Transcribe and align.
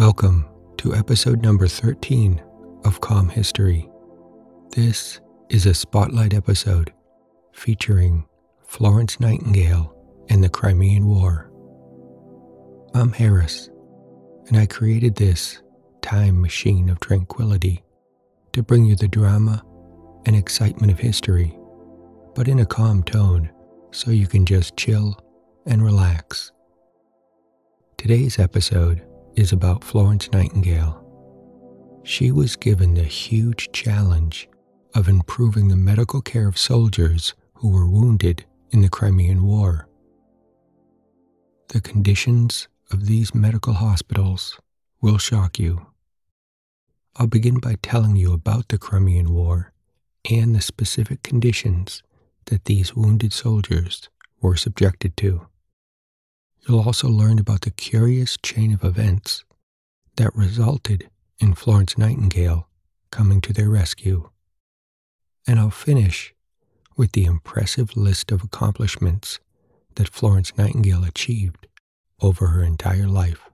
Welcome 0.00 0.46
to 0.78 0.94
episode 0.94 1.42
number 1.42 1.68
13 1.68 2.42
of 2.86 3.02
Calm 3.02 3.28
History. 3.28 3.86
This 4.70 5.20
is 5.50 5.66
a 5.66 5.74
spotlight 5.74 6.32
episode 6.32 6.90
featuring 7.52 8.26
Florence 8.66 9.20
Nightingale 9.20 9.94
and 10.30 10.42
the 10.42 10.48
Crimean 10.48 11.06
War. 11.06 11.52
I'm 12.94 13.12
Harris, 13.12 13.68
and 14.48 14.56
I 14.56 14.64
created 14.64 15.16
this 15.16 15.60
time 16.00 16.40
machine 16.40 16.88
of 16.88 16.98
tranquility 17.00 17.84
to 18.54 18.62
bring 18.62 18.86
you 18.86 18.96
the 18.96 19.06
drama 19.06 19.62
and 20.24 20.34
excitement 20.34 20.90
of 20.90 20.98
history, 20.98 21.54
but 22.34 22.48
in 22.48 22.58
a 22.58 22.64
calm 22.64 23.02
tone 23.02 23.50
so 23.90 24.10
you 24.10 24.26
can 24.26 24.46
just 24.46 24.78
chill 24.78 25.22
and 25.66 25.84
relax. 25.84 26.52
Today's 27.98 28.38
episode 28.38 29.04
is 29.36 29.52
about 29.52 29.84
Florence 29.84 30.30
Nightingale. 30.32 30.96
She 32.04 32.32
was 32.32 32.56
given 32.56 32.94
the 32.94 33.04
huge 33.04 33.70
challenge 33.72 34.48
of 34.94 35.08
improving 35.08 35.68
the 35.68 35.76
medical 35.76 36.20
care 36.20 36.48
of 36.48 36.58
soldiers 36.58 37.34
who 37.54 37.68
were 37.70 37.88
wounded 37.88 38.44
in 38.70 38.82
the 38.82 38.88
Crimean 38.88 39.42
War. 39.42 39.88
The 41.68 41.80
conditions 41.80 42.68
of 42.90 43.06
these 43.06 43.34
medical 43.34 43.74
hospitals 43.74 44.58
will 45.00 45.18
shock 45.18 45.58
you. 45.58 45.86
I'll 47.16 47.26
begin 47.26 47.60
by 47.60 47.76
telling 47.82 48.16
you 48.16 48.32
about 48.32 48.68
the 48.68 48.78
Crimean 48.78 49.32
War 49.32 49.72
and 50.30 50.54
the 50.54 50.60
specific 50.60 51.22
conditions 51.22 52.02
that 52.46 52.64
these 52.64 52.96
wounded 52.96 53.32
soldiers 53.32 54.08
were 54.40 54.56
subjected 54.56 55.16
to. 55.18 55.46
You'll 56.66 56.80
also 56.80 57.08
learn 57.08 57.38
about 57.38 57.62
the 57.62 57.70
curious 57.70 58.36
chain 58.42 58.72
of 58.72 58.84
events 58.84 59.44
that 60.16 60.34
resulted 60.34 61.08
in 61.38 61.54
Florence 61.54 61.96
Nightingale 61.96 62.68
coming 63.10 63.40
to 63.40 63.52
their 63.52 63.68
rescue. 63.68 64.30
And 65.46 65.58
I'll 65.58 65.70
finish 65.70 66.34
with 66.96 67.12
the 67.12 67.24
impressive 67.24 67.96
list 67.96 68.30
of 68.30 68.44
accomplishments 68.44 69.40
that 69.94 70.08
Florence 70.08 70.56
Nightingale 70.56 71.04
achieved 71.04 71.66
over 72.20 72.48
her 72.48 72.62
entire 72.62 73.08
life. 73.08 73.50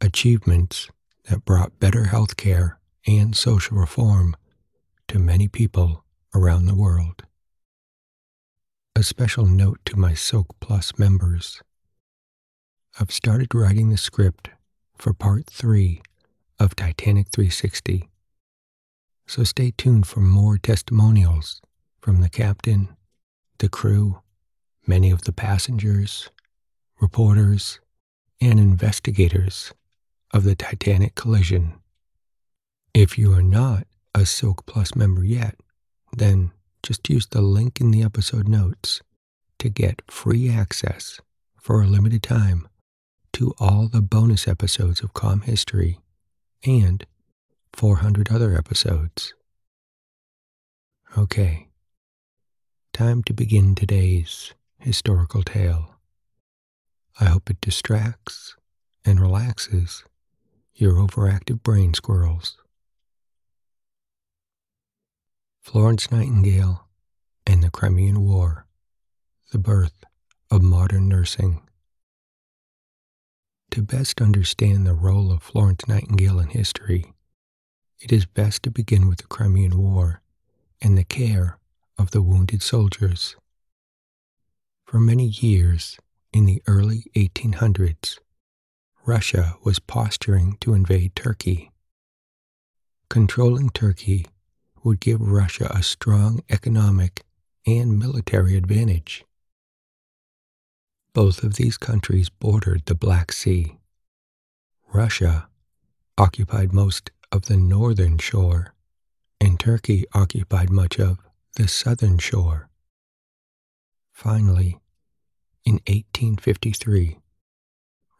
Achievements 0.00 0.88
that 1.24 1.44
brought 1.44 1.78
better 1.78 2.04
health 2.06 2.36
care 2.36 2.78
and 3.06 3.36
social 3.36 3.76
reform 3.76 4.36
to 5.08 5.18
many 5.18 5.48
people 5.48 6.04
around 6.34 6.66
the 6.66 6.74
world. 6.74 7.22
A 8.96 9.02
special 9.02 9.46
note 9.46 9.78
to 9.86 9.96
my 9.96 10.14
Silk 10.14 10.56
Plus 10.60 10.98
members. 10.98 11.62
I've 12.98 13.12
started 13.12 13.54
writing 13.54 13.90
the 13.90 13.96
script 13.96 14.50
for 14.96 15.14
part 15.14 15.46
three 15.46 16.02
of 16.58 16.74
Titanic 16.74 17.28
360. 17.28 18.08
So 19.26 19.44
stay 19.44 19.70
tuned 19.70 20.06
for 20.06 20.20
more 20.20 20.58
testimonials 20.58 21.62
from 22.00 22.20
the 22.20 22.28
captain, 22.28 22.88
the 23.58 23.68
crew, 23.68 24.20
many 24.86 25.12
of 25.12 25.22
the 25.22 25.32
passengers, 25.32 26.30
reporters, 27.00 27.78
and 28.40 28.58
investigators 28.58 29.72
of 30.32 30.42
the 30.42 30.56
Titanic 30.56 31.14
collision. 31.14 31.74
If 32.92 33.16
you 33.16 33.32
are 33.32 33.42
not 33.42 33.86
a 34.14 34.26
Silk 34.26 34.66
Plus 34.66 34.96
member 34.96 35.24
yet, 35.24 35.54
then 36.14 36.50
just 36.82 37.08
use 37.08 37.26
the 37.26 37.40
link 37.40 37.80
in 37.80 37.92
the 37.92 38.02
episode 38.02 38.48
notes 38.48 39.00
to 39.60 39.68
get 39.68 40.02
free 40.10 40.50
access 40.50 41.20
for 41.56 41.80
a 41.80 41.86
limited 41.86 42.22
time 42.22 42.66
to 43.32 43.54
all 43.58 43.88
the 43.88 44.02
bonus 44.02 44.46
episodes 44.46 45.02
of 45.02 45.14
Calm 45.14 45.42
History 45.42 45.98
and 46.64 47.06
400 47.72 48.30
other 48.30 48.56
episodes. 48.56 49.34
Okay, 51.16 51.68
time 52.92 53.22
to 53.24 53.32
begin 53.32 53.74
today's 53.74 54.52
historical 54.78 55.42
tale. 55.42 55.96
I 57.18 57.26
hope 57.26 57.50
it 57.50 57.60
distracts 57.60 58.56
and 59.04 59.20
relaxes 59.20 60.04
your 60.74 60.94
overactive 60.94 61.62
brain 61.62 61.94
squirrels. 61.94 62.56
Florence 65.60 66.10
Nightingale 66.10 66.88
and 67.46 67.62
the 67.62 67.70
Crimean 67.70 68.24
War, 68.24 68.66
the 69.52 69.58
birth 69.58 70.04
of 70.50 70.62
modern 70.62 71.08
nursing. 71.08 71.60
To 73.72 73.82
best 73.82 74.20
understand 74.20 74.84
the 74.84 74.94
role 74.94 75.30
of 75.30 75.44
Florence 75.44 75.86
Nightingale 75.86 76.40
in 76.40 76.48
history, 76.48 77.12
it 78.00 78.10
is 78.10 78.26
best 78.26 78.64
to 78.64 78.70
begin 78.70 79.06
with 79.08 79.18
the 79.18 79.28
Crimean 79.28 79.78
War 79.78 80.22
and 80.80 80.98
the 80.98 81.04
care 81.04 81.56
of 81.96 82.10
the 82.10 82.20
wounded 82.20 82.62
soldiers. 82.62 83.36
For 84.84 84.98
many 84.98 85.26
years, 85.26 85.98
in 86.32 86.46
the 86.46 86.60
early 86.66 87.04
1800s, 87.14 88.18
Russia 89.06 89.54
was 89.62 89.78
posturing 89.78 90.56
to 90.60 90.74
invade 90.74 91.14
Turkey. 91.14 91.70
Controlling 93.08 93.70
Turkey 93.70 94.26
would 94.82 94.98
give 94.98 95.20
Russia 95.20 95.70
a 95.72 95.84
strong 95.84 96.40
economic 96.50 97.22
and 97.68 98.00
military 98.00 98.56
advantage. 98.56 99.24
Both 101.12 101.42
of 101.42 101.54
these 101.54 101.76
countries 101.76 102.28
bordered 102.28 102.86
the 102.86 102.94
Black 102.94 103.32
Sea. 103.32 103.78
Russia 104.92 105.48
occupied 106.16 106.72
most 106.72 107.10
of 107.32 107.46
the 107.46 107.56
northern 107.56 108.18
shore, 108.18 108.74
and 109.40 109.58
Turkey 109.58 110.04
occupied 110.12 110.70
much 110.70 111.00
of 111.00 111.18
the 111.56 111.66
southern 111.66 112.18
shore. 112.18 112.68
Finally, 114.12 114.78
in 115.64 115.74
1853, 115.86 117.18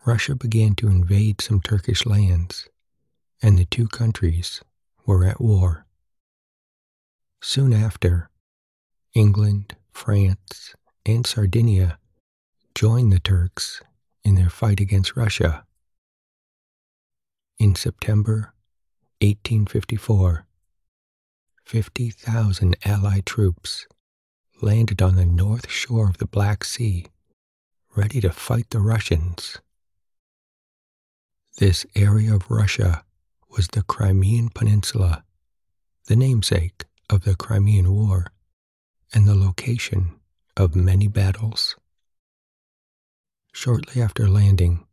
Russia 0.04 0.34
began 0.34 0.74
to 0.74 0.88
invade 0.88 1.40
some 1.40 1.60
Turkish 1.60 2.06
lands, 2.06 2.68
and 3.40 3.58
the 3.58 3.66
two 3.66 3.86
countries 3.86 4.62
were 5.06 5.24
at 5.24 5.40
war. 5.40 5.86
Soon 7.40 7.72
after, 7.72 8.30
England, 9.14 9.76
France, 9.92 10.74
and 11.06 11.26
Sardinia 11.26 11.98
joined 12.80 13.12
the 13.12 13.20
Turks 13.20 13.82
in 14.24 14.36
their 14.36 14.48
fight 14.48 14.80
against 14.80 15.14
Russia. 15.14 15.66
In 17.58 17.74
September 17.74 18.54
1854, 19.20 20.46
50,000 21.62 22.76
Allied 22.86 23.26
troops 23.26 23.86
landed 24.62 25.02
on 25.02 25.16
the 25.16 25.26
north 25.26 25.70
shore 25.70 26.08
of 26.08 26.16
the 26.16 26.26
Black 26.26 26.64
Sea, 26.64 27.04
ready 27.94 28.18
to 28.18 28.30
fight 28.30 28.70
the 28.70 28.80
Russians. 28.80 29.58
This 31.58 31.84
area 31.94 32.34
of 32.34 32.50
Russia 32.50 33.04
was 33.50 33.68
the 33.68 33.82
Crimean 33.82 34.48
Peninsula, 34.48 35.22
the 36.06 36.16
namesake 36.16 36.86
of 37.10 37.24
the 37.24 37.36
Crimean 37.36 37.92
War, 37.92 38.28
and 39.12 39.28
the 39.28 39.34
location 39.34 40.18
of 40.56 40.74
many 40.74 41.08
battles. 41.08 41.76
Shortly 43.52 44.00
after 44.00 44.28
landing, 44.28 44.86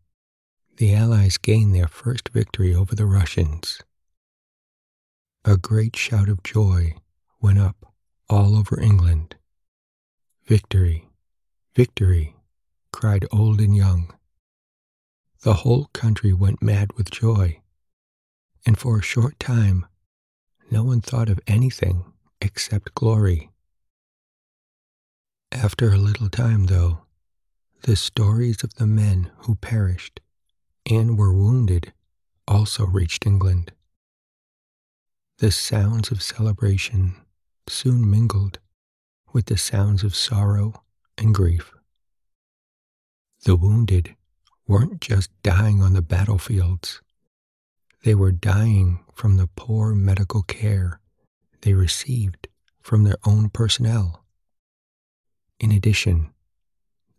the 0.78 0.94
Allies 0.94 1.38
gained 1.38 1.73
their 1.73 1.88
first 1.88 2.29
victory 2.29 2.73
over 2.75 2.95
the 2.95 3.06
Russians. 3.06 3.81
A 5.45 5.57
great 5.57 5.95
shout 5.95 6.28
of 6.28 6.44
joy 6.44 6.95
went 7.40 7.59
up 7.59 7.94
all 8.29 8.57
over 8.57 8.79
England. 8.79 9.35
Victory, 10.45 11.09
victory, 11.75 12.35
cried 12.91 13.25
old 13.31 13.62
and 13.62 13.75
young. 13.75 14.13
The 15.41 15.53
whole 15.53 15.85
country 15.94 16.34
went 16.34 16.62
mad 16.62 16.94
with 16.94 17.12
joy, 17.12 17.62
and 18.65 18.77
for 18.77 19.00
a 19.00 19.03
short 19.03 19.39
time, 19.39 19.86
no 20.69 20.83
one 20.83 21.01
thought 21.01 21.30
of 21.30 21.39
anything 21.48 22.12
except 22.42 22.95
glory. 22.95 23.51
After 25.51 25.92
a 25.92 25.98
little 25.98 26.30
time, 26.30 26.65
though, 26.65 27.06
the 27.83 27.95
stories 27.95 28.63
of 28.63 28.75
the 28.75 28.88
men 28.88 29.31
who 29.39 29.56
perished 29.56 30.19
and 30.89 31.18
were 31.18 31.33
wounded 31.33 31.94
also 32.47 32.85
reached 32.85 33.25
England. 33.25 33.71
The 35.39 35.51
sounds 35.51 36.12
of 36.12 36.24
celebration 36.24 37.15
soon 37.68 38.09
mingled 38.09 38.59
with 39.33 39.45
the 39.45 39.57
sounds 39.57 40.03
of 40.03 40.15
sorrow 40.15 40.83
and 41.18 41.33
grief. 41.33 41.74
The 43.44 43.56
wounded 43.56 44.15
weren't 44.68 45.00
just 45.01 45.29
dying 45.44 45.81
on 45.81 45.94
the 45.94 46.01
battlefields, 46.01 47.01
they 48.03 48.15
were 48.15 48.31
dying 48.31 49.03
from 49.13 49.38
the 49.38 49.47
poor 49.56 49.94
medical 49.94 50.44
care 50.44 51.00
they 51.62 51.74
received 51.74 52.47
from 52.81 53.03
their 53.03 53.18
own 53.25 53.50
personnel. 53.50 54.24
In 55.59 55.71
addition, 55.71 56.31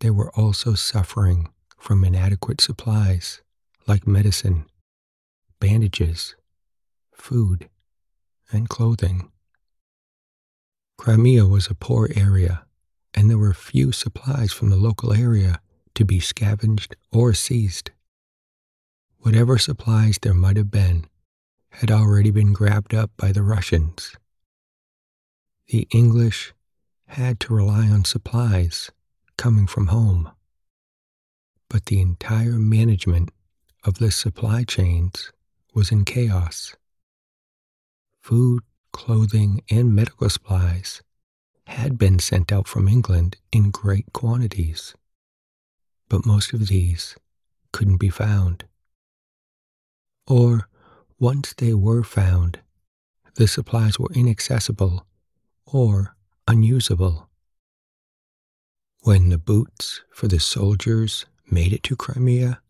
they 0.00 0.10
were 0.10 0.30
also 0.34 0.74
suffering 0.74 1.48
from 1.76 2.04
inadequate 2.04 2.60
supplies 2.60 3.42
like 3.86 4.06
medicine 4.06 4.66
bandages, 5.60 6.36
food, 7.12 7.68
and 8.52 8.68
clothing. 8.68 9.30
Crimea 10.96 11.46
was 11.46 11.66
a 11.66 11.74
poor 11.74 12.08
area, 12.14 12.64
and 13.14 13.28
there 13.28 13.38
were 13.38 13.54
few 13.54 13.92
supplies 13.92 14.52
from 14.52 14.70
the 14.70 14.76
local 14.76 15.12
area 15.12 15.60
to 15.94 16.04
be 16.04 16.20
scavenged 16.20 16.96
or 17.10 17.34
seized. 17.34 17.90
Whatever 19.18 19.58
supplies 19.58 20.18
there 20.22 20.34
might 20.34 20.56
have 20.56 20.70
been 20.70 21.06
had 21.70 21.90
already 21.90 22.30
been 22.30 22.52
grabbed 22.52 22.94
up 22.94 23.10
by 23.16 23.32
the 23.32 23.42
Russians. 23.42 24.16
The 25.68 25.86
English 25.90 26.54
had 27.06 27.40
to 27.40 27.54
rely 27.54 27.88
on 27.88 28.04
supplies 28.04 28.90
coming 29.38 29.67
from 29.67 29.87
home. 29.87 30.31
But 31.70 31.87
the 31.87 32.02
entire 32.02 32.58
management 32.58 33.31
of 33.85 33.94
the 33.99 34.11
supply 34.11 34.64
chains 34.64 35.32
was 35.73 35.90
in 35.90 36.05
chaos. 36.05 36.75
Food, 38.20 38.62
clothing, 38.93 39.62
and 39.70 39.94
medical 39.94 40.29
supplies 40.29 41.02
had 41.67 41.96
been 41.96 42.19
sent 42.19 42.50
out 42.52 42.67
from 42.67 42.88
England 42.88 43.37
in 43.52 43.70
great 43.70 44.12
quantities, 44.12 44.94
but 46.08 46.26
most 46.26 46.52
of 46.52 46.67
these 46.67 47.14
couldn't 47.73 47.99
be 47.99 48.11
found. 48.11 48.64
Or, 50.26 50.69
once 51.19 51.55
they 51.55 51.75
were 51.75 52.02
found, 52.02 52.61
the 53.37 53.46
supplies 53.46 53.99
were 53.99 54.11
inaccessible 54.14 55.06
or 55.64 56.17
unusable. 56.46 57.27
When 59.02 59.28
the 59.28 59.38
boots 59.38 60.02
for 60.10 60.26
the 60.26 60.40
soldiers 60.40 61.24
made 61.50 61.72
it 61.72 61.82
to 61.84 61.96
Crimea, 61.96 62.60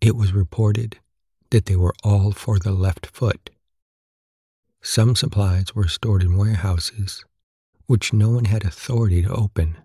it 0.00 0.16
was 0.16 0.32
reported 0.32 0.98
that 1.50 1.64
they 1.64 1.76
were 1.76 1.94
all 2.04 2.32
for 2.32 2.58
the 2.58 2.72
left 2.72 3.06
foot. 3.06 3.50
Some 4.82 5.16
supplies 5.16 5.74
were 5.74 5.88
stored 5.88 6.22
in 6.22 6.36
warehouses, 6.36 7.24
which 7.86 8.12
no 8.12 8.30
one 8.30 8.44
had 8.44 8.64
authority 8.64 9.22
to 9.22 9.32
open. 9.32 9.78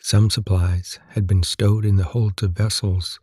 Some 0.00 0.28
supplies 0.28 0.98
had 1.10 1.26
been 1.26 1.44
stowed 1.44 1.84
in 1.84 1.96
the 1.96 2.04
holds 2.04 2.42
of 2.42 2.50
vessels, 2.50 3.20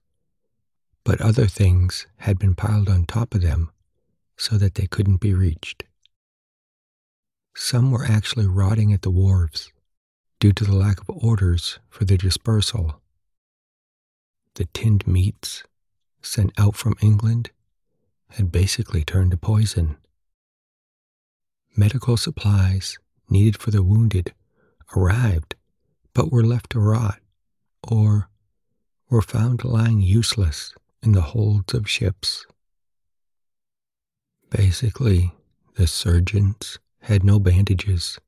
but 1.03 1.19
other 1.19 1.47
things 1.47 2.07
had 2.17 2.39
been 2.39 2.55
piled 2.55 2.87
on 2.87 3.05
top 3.05 3.35
of 3.35 3.41
them 3.41 3.71
so 4.37 4.57
that 4.57 4.75
they 4.75 4.87
couldn't 4.87 5.19
be 5.19 5.33
reached. 5.33 5.83
Some 7.55 7.91
were 7.91 8.05
actually 8.05 8.47
rotting 8.47 8.93
at 8.93 9.01
the 9.01 9.11
wharves 9.11 9.71
due 10.39 10.51
to 10.53 10.63
the 10.63 10.75
lack 10.75 10.99
of 11.01 11.09
orders 11.09 11.79
for 11.89 12.05
their 12.05 12.17
dispersal. 12.17 13.01
The 14.55 14.65
tinned 14.73 15.07
meats 15.07 15.63
sent 16.21 16.51
out 16.57 16.75
from 16.75 16.95
England 17.01 17.51
had 18.31 18.51
basically 18.51 19.03
turned 19.03 19.31
to 19.31 19.37
poison. 19.37 19.97
Medical 21.75 22.17
supplies 22.17 22.97
needed 23.29 23.57
for 23.57 23.71
the 23.71 23.83
wounded 23.83 24.33
arrived 24.95 25.55
but 26.13 26.31
were 26.31 26.43
left 26.43 26.71
to 26.71 26.79
rot 26.79 27.19
or 27.87 28.29
were 29.09 29.21
found 29.21 29.63
lying 29.63 30.01
useless 30.01 30.73
in 31.03 31.11
the 31.11 31.21
holds 31.21 31.73
of 31.73 31.89
ships. 31.89 32.45
Basically, 34.49 35.31
the 35.75 35.87
surgeons 35.87 36.79
had 37.01 37.23
no 37.23 37.39
bandages, 37.39 38.19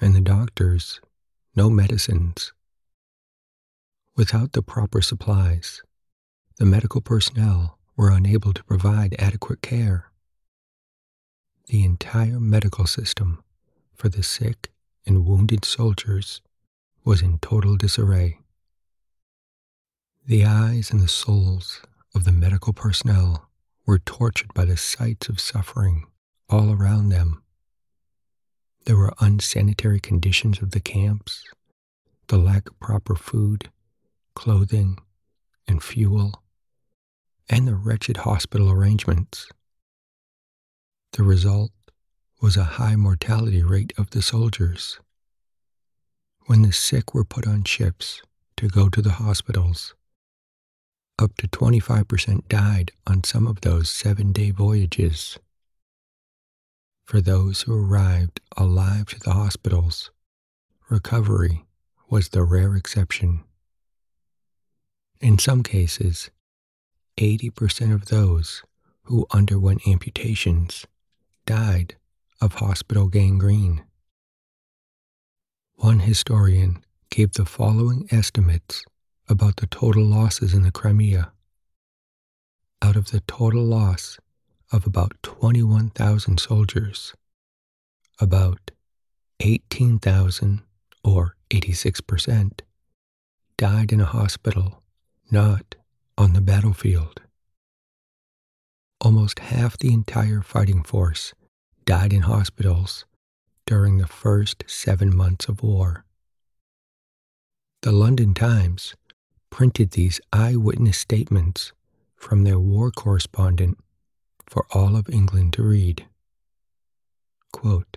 and 0.00 0.14
the 0.14 0.20
doctors 0.20 1.00
no 1.56 1.70
medicines. 1.70 2.52
Without 4.16 4.52
the 4.52 4.62
proper 4.62 5.00
supplies, 5.00 5.82
the 6.58 6.64
medical 6.64 7.00
personnel 7.00 7.78
were 7.96 8.10
unable 8.10 8.52
to 8.52 8.64
provide 8.64 9.14
adequate 9.18 9.62
care. 9.62 10.10
The 11.66 11.84
entire 11.84 12.40
medical 12.40 12.86
system 12.86 13.42
for 13.94 14.08
the 14.08 14.22
sick 14.22 14.70
and 15.06 15.26
wounded 15.26 15.64
soldiers 15.64 16.40
was 17.04 17.22
in 17.22 17.38
total 17.38 17.76
disarray. 17.76 18.38
The 20.26 20.44
eyes 20.44 20.90
and 20.90 21.00
the 21.00 21.08
souls 21.08 21.82
of 22.14 22.24
the 22.24 22.32
medical 22.32 22.72
personnel 22.72 23.48
were 23.86 23.98
tortured 23.98 24.52
by 24.54 24.64
the 24.64 24.76
sights 24.76 25.28
of 25.28 25.38
suffering 25.38 26.06
all 26.48 26.72
around 26.72 27.10
them 27.10 27.43
there 28.84 28.96
were 28.96 29.14
unsanitary 29.20 30.00
conditions 30.00 30.60
of 30.60 30.72
the 30.72 30.80
camps, 30.80 31.44
the 32.28 32.36
lack 32.38 32.68
of 32.68 32.78
proper 32.80 33.14
food, 33.14 33.70
clothing, 34.34 34.98
and 35.66 35.82
fuel, 35.82 36.42
and 37.48 37.66
the 37.66 37.74
wretched 37.74 38.18
hospital 38.18 38.70
arrangements. 38.70 39.48
The 41.12 41.22
result 41.22 41.70
was 42.40 42.56
a 42.56 42.64
high 42.64 42.96
mortality 42.96 43.62
rate 43.62 43.92
of 43.96 44.10
the 44.10 44.20
soldiers. 44.20 44.98
When 46.46 46.62
the 46.62 46.72
sick 46.72 47.14
were 47.14 47.24
put 47.24 47.46
on 47.46 47.64
ships 47.64 48.20
to 48.58 48.68
go 48.68 48.88
to 48.90 49.00
the 49.00 49.12
hospitals, 49.12 49.94
up 51.18 51.36
to 51.36 51.48
25% 51.48 52.48
died 52.48 52.92
on 53.06 53.24
some 53.24 53.46
of 53.46 53.60
those 53.62 53.88
seven 53.88 54.32
day 54.32 54.50
voyages. 54.50 55.38
For 57.04 57.20
those 57.20 57.62
who 57.62 57.74
arrived 57.74 58.40
alive 58.56 59.06
to 59.08 59.20
the 59.20 59.32
hospitals, 59.32 60.10
recovery 60.88 61.64
was 62.08 62.30
the 62.30 62.42
rare 62.42 62.76
exception. 62.76 63.44
In 65.20 65.38
some 65.38 65.62
cases, 65.62 66.30
80% 67.18 67.94
of 67.94 68.06
those 68.06 68.62
who 69.04 69.26
underwent 69.32 69.86
amputations 69.86 70.86
died 71.46 71.96
of 72.40 72.54
hospital 72.54 73.08
gangrene. 73.08 73.84
One 75.76 76.00
historian 76.00 76.84
gave 77.10 77.34
the 77.34 77.44
following 77.44 78.08
estimates 78.10 78.82
about 79.28 79.56
the 79.56 79.66
total 79.66 80.04
losses 80.04 80.54
in 80.54 80.62
the 80.62 80.72
Crimea. 80.72 81.32
Out 82.80 82.96
of 82.96 83.10
the 83.10 83.20
total 83.20 83.64
loss 83.64 84.18
of 84.74 84.86
about 84.86 85.12
21,000 85.22 86.40
soldiers. 86.40 87.14
About 88.18 88.72
18,000, 89.38 90.62
or 91.04 91.36
86%, 91.50 92.60
died 93.56 93.92
in 93.92 94.00
a 94.00 94.04
hospital, 94.04 94.82
not 95.30 95.76
on 96.18 96.32
the 96.32 96.40
battlefield. 96.40 97.20
Almost 99.00 99.38
half 99.38 99.78
the 99.78 99.92
entire 99.92 100.42
fighting 100.42 100.82
force 100.82 101.34
died 101.84 102.12
in 102.12 102.22
hospitals 102.22 103.04
during 103.66 103.98
the 103.98 104.08
first 104.08 104.64
seven 104.66 105.14
months 105.14 105.46
of 105.46 105.62
war. 105.62 106.04
The 107.82 107.92
London 107.92 108.34
Times 108.34 108.96
printed 109.50 109.92
these 109.92 110.20
eyewitness 110.32 110.98
statements 110.98 111.72
from 112.16 112.42
their 112.42 112.58
war 112.58 112.90
correspondent 112.90 113.78
for 114.54 114.66
all 114.70 114.94
of 114.94 115.10
England 115.10 115.52
to 115.52 115.64
read. 115.64 116.06
Quote, 117.52 117.96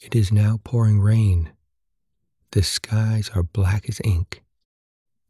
it 0.00 0.16
is 0.16 0.32
now 0.32 0.58
pouring 0.64 1.00
rain. 1.00 1.52
The 2.50 2.64
skies 2.64 3.30
are 3.32 3.44
black 3.44 3.88
as 3.88 4.00
ink. 4.02 4.42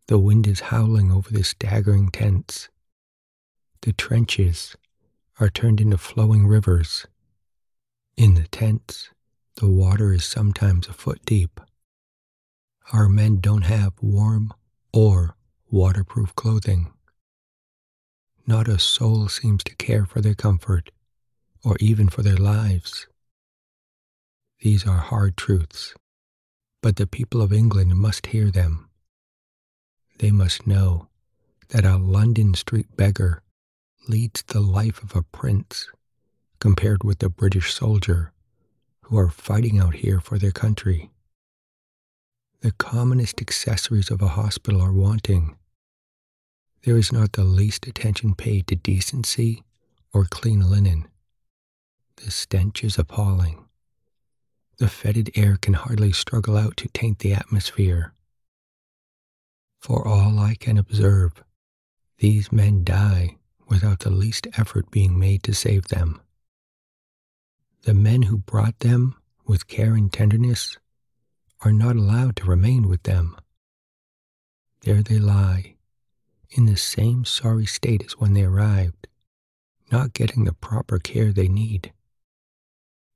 The 0.06 0.18
wind 0.18 0.46
is 0.46 0.60
howling 0.60 1.12
over 1.12 1.30
the 1.30 1.44
staggering 1.44 2.08
tents. 2.08 2.70
The 3.82 3.92
trenches 3.92 4.76
are 5.38 5.50
turned 5.50 5.78
into 5.78 5.98
flowing 5.98 6.46
rivers. 6.46 7.06
In 8.16 8.36
the 8.36 8.48
tents, 8.48 9.10
the 9.56 9.68
water 9.68 10.14
is 10.14 10.24
sometimes 10.24 10.88
a 10.88 10.94
foot 10.94 11.22
deep. 11.26 11.60
Our 12.94 13.10
men 13.10 13.40
don't 13.40 13.64
have 13.64 13.92
warm 14.00 14.54
or 14.90 15.36
waterproof 15.70 16.34
clothing. 16.34 16.94
Not 18.50 18.66
a 18.66 18.80
soul 18.80 19.28
seems 19.28 19.62
to 19.62 19.76
care 19.76 20.04
for 20.04 20.20
their 20.20 20.34
comfort 20.34 20.90
or 21.62 21.76
even 21.78 22.08
for 22.08 22.22
their 22.22 22.36
lives. 22.36 23.06
These 24.58 24.84
are 24.88 24.98
hard 24.98 25.36
truths, 25.36 25.94
but 26.82 26.96
the 26.96 27.06
people 27.06 27.42
of 27.42 27.52
England 27.52 27.94
must 27.94 28.26
hear 28.26 28.50
them. 28.50 28.90
They 30.18 30.32
must 30.32 30.66
know 30.66 31.06
that 31.68 31.84
a 31.84 31.96
London 31.96 32.54
street 32.54 32.96
beggar 32.96 33.44
leads 34.08 34.42
the 34.42 34.58
life 34.58 35.00
of 35.04 35.14
a 35.14 35.22
prince 35.22 35.86
compared 36.58 37.04
with 37.04 37.20
the 37.20 37.30
British 37.30 37.72
soldier 37.72 38.32
who 39.02 39.16
are 39.16 39.30
fighting 39.30 39.78
out 39.78 39.94
here 39.94 40.18
for 40.18 40.40
their 40.40 40.50
country. 40.50 41.12
The 42.62 42.72
commonest 42.72 43.40
accessories 43.40 44.10
of 44.10 44.20
a 44.20 44.34
hospital 44.34 44.80
are 44.80 44.92
wanting 44.92 45.54
there 46.82 46.96
is 46.96 47.12
not 47.12 47.32
the 47.32 47.44
least 47.44 47.86
attention 47.86 48.34
paid 48.34 48.66
to 48.66 48.76
decency 48.76 49.64
or 50.12 50.24
clean 50.24 50.68
linen. 50.70 51.06
The 52.16 52.30
stench 52.30 52.82
is 52.82 52.98
appalling. 52.98 53.66
The 54.78 54.88
fetid 54.88 55.30
air 55.34 55.58
can 55.60 55.74
hardly 55.74 56.12
struggle 56.12 56.56
out 56.56 56.76
to 56.78 56.88
taint 56.88 57.18
the 57.18 57.34
atmosphere. 57.34 58.14
For 59.78 60.06
all 60.06 60.38
I 60.38 60.54
can 60.54 60.78
observe, 60.78 61.42
these 62.18 62.52
men 62.52 62.84
die 62.84 63.36
without 63.68 64.00
the 64.00 64.10
least 64.10 64.46
effort 64.58 64.90
being 64.90 65.18
made 65.18 65.42
to 65.44 65.54
save 65.54 65.88
them. 65.88 66.20
The 67.82 67.94
men 67.94 68.22
who 68.22 68.38
brought 68.38 68.78
them 68.80 69.14
with 69.46 69.68
care 69.68 69.94
and 69.94 70.12
tenderness 70.12 70.78
are 71.62 71.72
not 71.72 71.96
allowed 71.96 72.36
to 72.36 72.44
remain 72.44 72.88
with 72.88 73.02
them. 73.04 73.36
There 74.82 75.02
they 75.02 75.18
lie, 75.18 75.76
in 76.50 76.66
the 76.66 76.76
same 76.76 77.24
sorry 77.24 77.66
state 77.66 78.04
as 78.04 78.18
when 78.18 78.34
they 78.34 78.44
arrived, 78.44 79.06
not 79.90 80.12
getting 80.12 80.44
the 80.44 80.52
proper 80.52 80.98
care 80.98 81.32
they 81.32 81.48
need. 81.48 81.92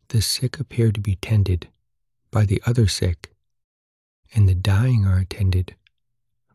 The 0.09 0.23
sick 0.23 0.61
appear 0.61 0.93
to 0.93 1.00
be 1.00 1.17
tended 1.17 1.69
by 2.31 2.45
the 2.45 2.62
other 2.67 2.87
sick, 2.87 3.33
and 4.35 4.49
the 4.49 4.55
dying 4.55 5.05
are 5.05 5.19
attended 5.19 5.75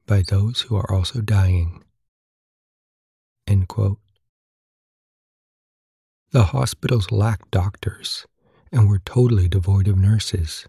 by 0.06 0.22
those 0.22 0.62
who 0.62 0.76
are 0.76 0.92
also 0.92 1.22
dying. 1.22 1.84
The 6.32 6.46
hospitals 6.46 7.12
lacked 7.12 7.50
doctors 7.50 8.28
and 8.72 8.88
were 8.88 9.00
totally 9.00 9.48
devoid 9.48 9.88
of 9.88 9.98
nurses. 9.98 10.68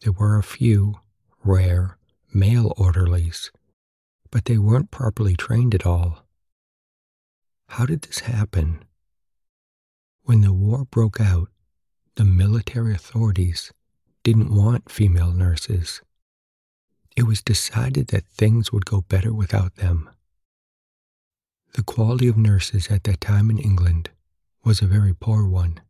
There 0.00 0.12
were 0.12 0.38
a 0.38 0.44
few, 0.44 1.00
rare, 1.44 1.98
male 2.32 2.72
orderlies, 2.76 3.50
but 4.32 4.46
they 4.46 4.58
weren't 4.58 4.90
properly 4.90 5.36
trained 5.36 5.74
at 5.74 5.86
all. 5.86 6.24
How 7.68 7.86
did 7.86 8.02
this 8.02 8.20
happen? 8.20 8.82
When 10.24 10.40
the 10.40 10.52
war 10.52 10.86
broke 10.86 11.20
out, 11.20 11.48
the 12.16 12.24
military 12.24 12.94
authorities 12.94 13.72
didn't 14.24 14.54
want 14.54 14.90
female 14.90 15.32
nurses. 15.32 16.00
It 17.14 17.24
was 17.24 17.42
decided 17.42 18.08
that 18.08 18.26
things 18.26 18.72
would 18.72 18.86
go 18.86 19.02
better 19.02 19.34
without 19.34 19.76
them. 19.76 20.08
The 21.74 21.82
quality 21.82 22.28
of 22.28 22.36
nurses 22.38 22.88
at 22.88 23.04
that 23.04 23.20
time 23.20 23.50
in 23.50 23.58
England 23.58 24.10
was 24.64 24.80
a 24.80 24.86
very 24.86 25.14
poor 25.14 25.46
one. 25.46 25.80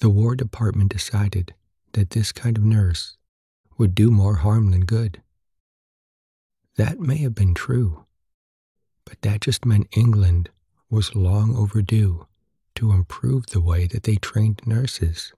The 0.00 0.10
War 0.10 0.34
Department 0.34 0.92
decided 0.92 1.54
that 1.92 2.10
this 2.10 2.32
kind 2.32 2.56
of 2.56 2.64
nurse 2.64 3.16
would 3.76 3.94
do 3.94 4.10
more 4.10 4.36
harm 4.36 4.70
than 4.70 4.84
good. 4.84 5.22
That 6.78 7.00
may 7.00 7.16
have 7.16 7.34
been 7.34 7.54
true, 7.54 8.06
but 9.04 9.20
that 9.22 9.40
just 9.40 9.66
meant 9.66 9.88
England 9.96 10.50
was 10.88 11.16
long 11.16 11.56
overdue 11.56 12.28
to 12.76 12.92
improve 12.92 13.46
the 13.46 13.60
way 13.60 13.88
that 13.88 14.04
they 14.04 14.14
trained 14.14 14.62
nurses. 14.64 15.32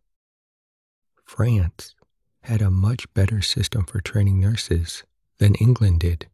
France 1.25 1.95
had 2.43 2.61
a 2.61 2.71
much 2.71 3.11
better 3.15 3.41
system 3.41 3.87
for 3.87 4.03
training 4.03 4.39
nurses 4.39 5.03
than 5.39 5.55
England 5.55 6.01
did. 6.01 6.29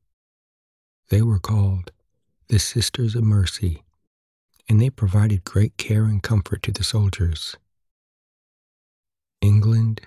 They 1.08 1.22
were 1.22 1.38
called 1.38 1.92
the 2.48 2.58
Sisters 2.58 3.14
of 3.14 3.22
Mercy, 3.22 3.84
and 4.68 4.80
they 4.80 4.90
provided 4.90 5.44
great 5.44 5.76
care 5.76 6.06
and 6.06 6.20
comfort 6.20 6.64
to 6.64 6.72
the 6.72 6.82
soldiers. 6.82 7.56
England 9.40 10.00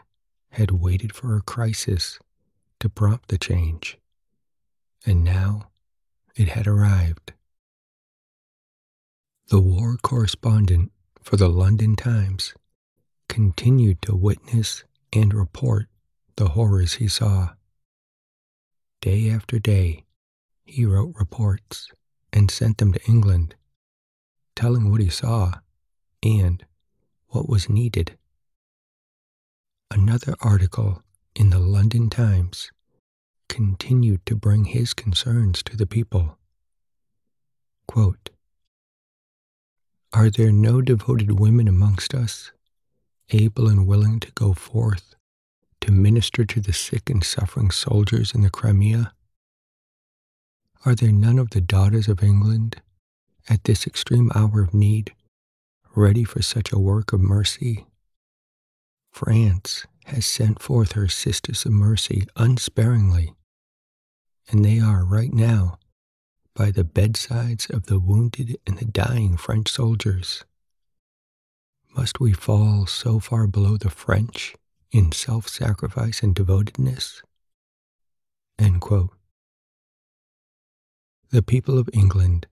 had 0.50 0.72
waited 0.72 1.16
for 1.16 1.38
a 1.38 1.42
crisis 1.42 2.20
to 2.82 2.90
prompt 2.90 3.30
the 3.30 3.38
change, 3.38 3.98
and 5.06 5.24
now 5.24 5.70
it 6.36 6.50
had 6.50 6.68
arrived. 6.68 7.34
The 9.48 9.60
war 9.60 9.98
correspondent 10.02 10.92
for 11.22 11.38
the 11.38 11.50
London 11.50 11.96
Times 11.96 12.54
continued 13.28 14.02
to 14.04 14.16
witness 14.16 14.84
and 15.12 15.34
report 15.34 15.88
the 16.36 16.50
horrors 16.50 16.94
he 16.94 17.08
saw. 17.08 17.54
Day 19.02 19.30
after 19.30 19.60
day, 19.60 20.06
he 20.66 20.86
wrote 20.86 21.16
reports 21.18 21.88
and 22.32 22.52
sent 22.52 22.78
them 22.78 22.94
to 22.94 23.06
England, 23.08 23.56
telling 24.56 24.92
what 24.92 25.02
he 25.02 25.10
saw 25.10 25.54
and 26.22 26.66
what 27.30 27.50
was 27.50 27.70
needed. 27.70 28.18
Another 29.92 30.36
article 30.42 31.02
in 31.36 31.50
the 31.50 31.60
London 31.60 32.10
Times 32.10 32.72
continued 33.50 34.26
to 34.26 34.36
bring 34.36 34.66
his 34.66 34.94
concerns 34.94 35.62
to 35.64 35.76
the 35.76 35.88
people. 35.88 36.38
Quote, 37.88 38.30
Are 40.14 40.30
there 40.30 40.52
no 40.52 40.82
devoted 40.82 41.40
women 41.40 41.68
amongst 41.68 42.14
us, 42.14 42.52
able 43.32 43.68
and 43.68 43.86
willing 43.86 44.20
to 44.22 44.32
go 44.32 44.54
forth 44.54 45.16
to 45.82 45.92
minister 45.92 46.46
to 46.46 46.62
the 46.62 46.74
sick 46.74 47.10
and 47.10 47.24
suffering 47.24 47.72
soldiers 47.72 48.34
in 48.34 48.42
the 48.42 48.50
Crimea? 48.50 49.14
Are 50.86 50.96
there 50.96 51.12
none 51.12 51.40
of 51.40 51.50
the 51.50 51.62
daughters 51.62 52.08
of 52.08 52.24
England 52.24 52.82
at 53.50 53.66
this 53.66 53.86
extreme 53.86 54.32
hour 54.34 54.62
of 54.62 54.74
need 54.74 55.14
ready 55.96 56.24
for 56.24 56.42
such 56.42 56.72
a 56.72 56.80
work 56.80 57.12
of 57.12 57.20
mercy? 57.20 57.86
France 59.12 59.86
has 60.06 60.26
sent 60.26 60.62
forth 60.62 60.94
her 60.94 61.08
sisters 61.08 61.66
of 61.66 61.72
mercy 61.72 62.26
unsparingly, 62.36 63.34
and 64.50 64.66
they 64.66 64.80
are 64.80 65.06
right 65.06 65.34
now 65.34 65.78
by 66.54 66.72
the 66.72 66.84
bedsides 66.84 67.70
of 67.70 67.86
the 67.86 68.00
wounded 68.00 68.58
and 68.68 68.78
the 68.78 68.86
dying 68.86 69.38
French 69.38 69.70
soldiers. 69.70 70.44
Must 71.96 72.20
we 72.20 72.34
fall 72.34 72.86
so 72.86 73.20
far 73.20 73.48
below 73.48 73.78
the 73.78 73.90
French 73.90 74.56
in 74.92 75.12
self 75.12 75.48
sacrifice 75.48 76.22
and 76.22 76.36
devotedness? 76.36 77.22
The 81.32 81.44
people 81.44 81.78
of 81.78 81.90
England 81.94 82.48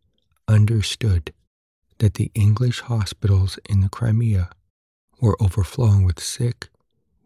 understood 0.47 1.33
that 1.97 2.13
the 2.13 2.31
English 2.35 2.81
hospitals 2.81 3.57
in 3.67 3.81
the 3.81 3.89
Crimea 3.89 4.51
were 5.19 5.35
overflowing 5.41 6.05
with 6.05 6.19
sick, 6.19 6.69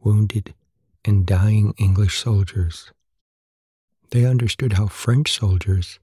wounded, 0.01 0.53
and 1.03 1.25
dying 1.25 1.73
English 1.77 2.17
soldiers. 2.17 2.91
They 4.11 4.25
understood 4.25 4.73
how 4.73 4.87
French 4.87 5.31
soldiers 5.31 5.99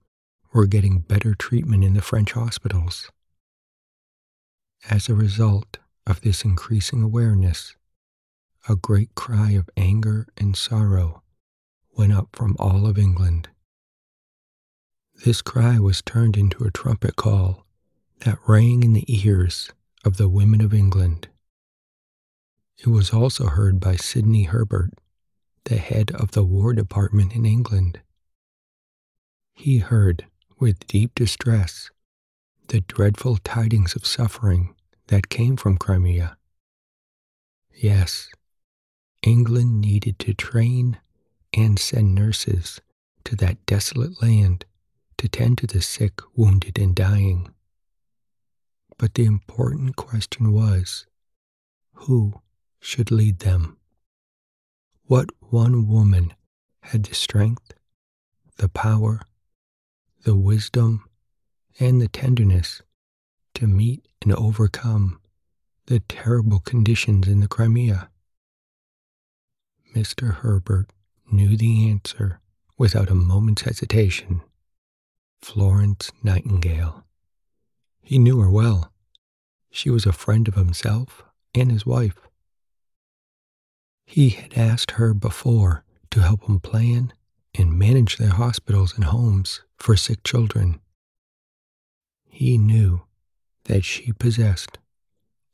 were 0.52 0.66
getting 0.66 1.00
better 1.00 1.34
treatment 1.34 1.84
in 1.84 1.92
the 1.92 2.02
French 2.02 2.32
hospitals. 2.32 3.10
As 4.88 5.08
a 5.08 5.14
result 5.14 5.76
of 6.06 6.22
this 6.22 6.42
increasing 6.42 7.02
awareness, 7.02 7.76
a 8.66 8.76
great 8.76 9.14
cry 9.14 9.50
of 9.52 9.68
anger 9.76 10.26
and 10.38 10.56
sorrow 10.56 11.22
went 11.96 12.12
up 12.12 12.28
from 12.32 12.56
all 12.58 12.86
of 12.86 12.96
England. 12.98 13.48
This 15.24 15.42
cry 15.42 15.78
was 15.78 16.00
turned 16.00 16.36
into 16.36 16.64
a 16.64 16.70
trumpet 16.70 17.16
call 17.16 17.66
that 18.20 18.38
rang 18.46 18.82
in 18.82 18.94
the 18.94 19.04
ears 19.08 19.70
of 20.04 20.16
the 20.16 20.28
women 20.28 20.60
of 20.60 20.72
England. 20.72 21.28
It 22.78 22.86
was 22.86 23.12
also 23.12 23.46
heard 23.46 23.80
by 23.80 23.96
Sidney 23.96 24.44
Herbert, 24.44 24.92
the 25.68 25.76
head 25.76 26.10
of 26.12 26.30
the 26.30 26.44
War 26.44 26.72
Department 26.72 27.34
in 27.34 27.44
England. 27.44 28.00
He 29.52 29.78
heard 29.78 30.26
with 30.58 30.86
deep 30.86 31.14
distress 31.14 31.90
the 32.68 32.80
dreadful 32.80 33.36
tidings 33.36 33.94
of 33.94 34.06
suffering 34.06 34.74
that 35.08 35.28
came 35.28 35.56
from 35.58 35.76
Crimea. 35.76 36.38
Yes, 37.74 38.30
England 39.22 39.80
needed 39.80 40.18
to 40.20 40.32
train 40.32 40.98
and 41.52 41.78
send 41.78 42.14
nurses 42.14 42.80
to 43.24 43.36
that 43.36 43.64
desolate 43.66 44.22
land 44.22 44.64
to 45.18 45.28
tend 45.28 45.58
to 45.58 45.66
the 45.66 45.82
sick, 45.82 46.20
wounded, 46.34 46.78
and 46.78 46.94
dying. 46.94 47.52
But 48.96 49.14
the 49.14 49.26
important 49.26 49.96
question 49.96 50.52
was 50.52 51.06
who 51.92 52.40
should 52.80 53.10
lead 53.10 53.40
them? 53.40 53.77
What 55.08 55.30
one 55.40 55.88
woman 55.88 56.34
had 56.82 57.04
the 57.04 57.14
strength, 57.14 57.72
the 58.58 58.68
power, 58.68 59.22
the 60.24 60.36
wisdom, 60.36 61.08
and 61.80 61.98
the 61.98 62.08
tenderness 62.08 62.82
to 63.54 63.66
meet 63.66 64.06
and 64.20 64.34
overcome 64.34 65.18
the 65.86 66.00
terrible 66.00 66.60
conditions 66.60 67.26
in 67.26 67.40
the 67.40 67.48
Crimea? 67.48 68.10
Mr. 69.96 70.34
Herbert 70.34 70.90
knew 71.32 71.56
the 71.56 71.88
answer 71.88 72.40
without 72.76 73.08
a 73.08 73.14
moment's 73.14 73.62
hesitation. 73.62 74.42
Florence 75.40 76.12
Nightingale. 76.22 77.06
He 78.02 78.18
knew 78.18 78.40
her 78.40 78.50
well. 78.50 78.92
She 79.70 79.88
was 79.88 80.04
a 80.04 80.12
friend 80.12 80.48
of 80.48 80.54
himself 80.56 81.24
and 81.54 81.72
his 81.72 81.86
wife. 81.86 82.27
He 84.10 84.30
had 84.30 84.54
asked 84.54 84.92
her 84.92 85.12
before 85.12 85.84
to 86.12 86.22
help 86.22 86.44
him 86.48 86.60
plan 86.60 87.12
and 87.54 87.78
manage 87.78 88.16
their 88.16 88.30
hospitals 88.30 88.94
and 88.94 89.04
homes 89.04 89.60
for 89.76 89.98
sick 89.98 90.24
children. 90.24 90.80
He 92.24 92.56
knew 92.56 93.02
that 93.64 93.84
she 93.84 94.14
possessed 94.14 94.78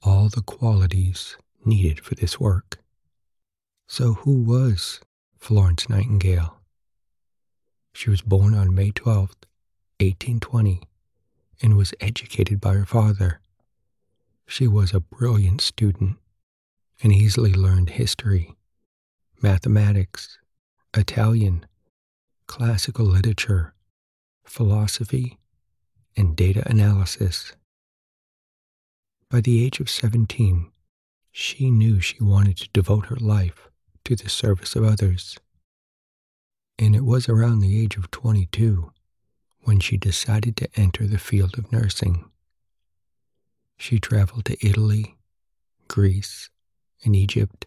all 0.02 0.28
the 0.28 0.40
qualities 0.40 1.36
needed 1.64 1.98
for 1.98 2.14
this 2.14 2.38
work. 2.38 2.78
So, 3.88 4.14
who 4.14 4.44
was 4.44 5.00
Florence 5.36 5.88
Nightingale? 5.88 6.60
She 7.92 8.08
was 8.08 8.22
born 8.22 8.54
on 8.54 8.72
May 8.72 8.92
12th, 8.92 9.48
1820, 9.98 10.80
and 11.60 11.76
was 11.76 11.92
educated 12.00 12.60
by 12.60 12.74
her 12.74 12.86
father. 12.86 13.40
She 14.46 14.68
was 14.68 14.94
a 14.94 15.00
brilliant 15.00 15.60
student 15.60 16.18
and 17.02 17.12
easily 17.12 17.52
learned 17.52 17.90
history, 17.90 18.56
mathematics, 19.42 20.38
Italian, 20.96 21.66
classical 22.46 23.04
literature, 23.04 23.74
philosophy, 24.44 25.38
and 26.16 26.36
data 26.36 26.62
analysis. 26.66 27.52
By 29.30 29.40
the 29.40 29.64
age 29.64 29.80
of 29.80 29.90
17, 29.90 30.70
she 31.32 31.70
knew 31.70 32.00
she 32.00 32.22
wanted 32.22 32.56
to 32.58 32.68
devote 32.72 33.06
her 33.06 33.16
life 33.16 33.68
to 34.04 34.14
the 34.14 34.28
service 34.28 34.76
of 34.76 34.84
others. 34.84 35.38
And 36.78 36.94
it 36.94 37.04
was 37.04 37.28
around 37.28 37.60
the 37.60 37.82
age 37.82 37.96
of 37.96 38.10
22 38.10 38.92
when 39.62 39.80
she 39.80 39.96
decided 39.96 40.56
to 40.56 40.68
enter 40.76 41.06
the 41.06 41.18
field 41.18 41.58
of 41.58 41.72
nursing. 41.72 42.24
She 43.76 43.98
traveled 43.98 44.44
to 44.46 44.66
Italy, 44.66 45.16
Greece, 45.88 46.50
and 47.04 47.14
Egypt, 47.14 47.66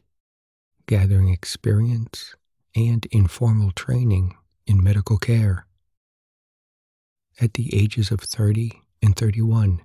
gathering 0.87 1.29
experience 1.29 2.35
and 2.75 3.05
informal 3.07 3.71
training 3.71 4.35
in 4.65 4.83
medical 4.83 5.17
care. 5.17 5.65
At 7.39 7.53
the 7.53 7.75
ages 7.75 8.11
of 8.11 8.19
30 8.19 8.71
and 9.01 9.15
31, 9.15 9.81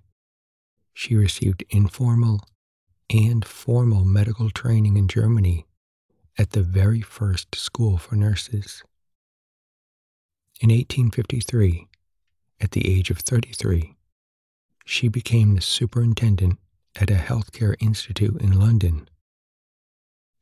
she 0.94 1.14
received 1.14 1.64
informal 1.70 2.40
and 3.10 3.44
formal 3.44 4.04
medical 4.04 4.50
training 4.50 4.96
in 4.96 5.08
Germany 5.08 5.66
at 6.38 6.50
the 6.50 6.62
very 6.62 7.00
first 7.00 7.54
school 7.54 7.98
for 7.98 8.16
nurses. 8.16 8.82
In 10.60 10.70
1853, 10.70 11.88
at 12.60 12.70
the 12.70 12.88
age 12.88 13.10
of 13.10 13.18
33, 13.18 13.96
she 14.84 15.08
became 15.08 15.54
the 15.54 15.60
superintendent 15.60 16.58
at 17.00 17.10
a 17.10 17.14
healthcare 17.14 17.74
institute 17.80 18.40
in 18.40 18.58
London. 18.58 19.08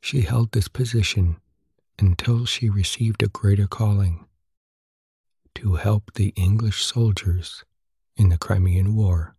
She 0.00 0.22
held 0.22 0.52
this 0.52 0.68
position 0.68 1.36
until 1.98 2.46
she 2.46 2.68
received 2.68 3.22
a 3.22 3.28
greater 3.28 3.66
calling 3.66 4.26
to 5.56 5.74
help 5.74 6.14
the 6.14 6.32
English 6.36 6.84
soldiers 6.84 7.64
in 8.16 8.30
the 8.30 8.38
Crimean 8.38 8.94
War. 8.94 9.36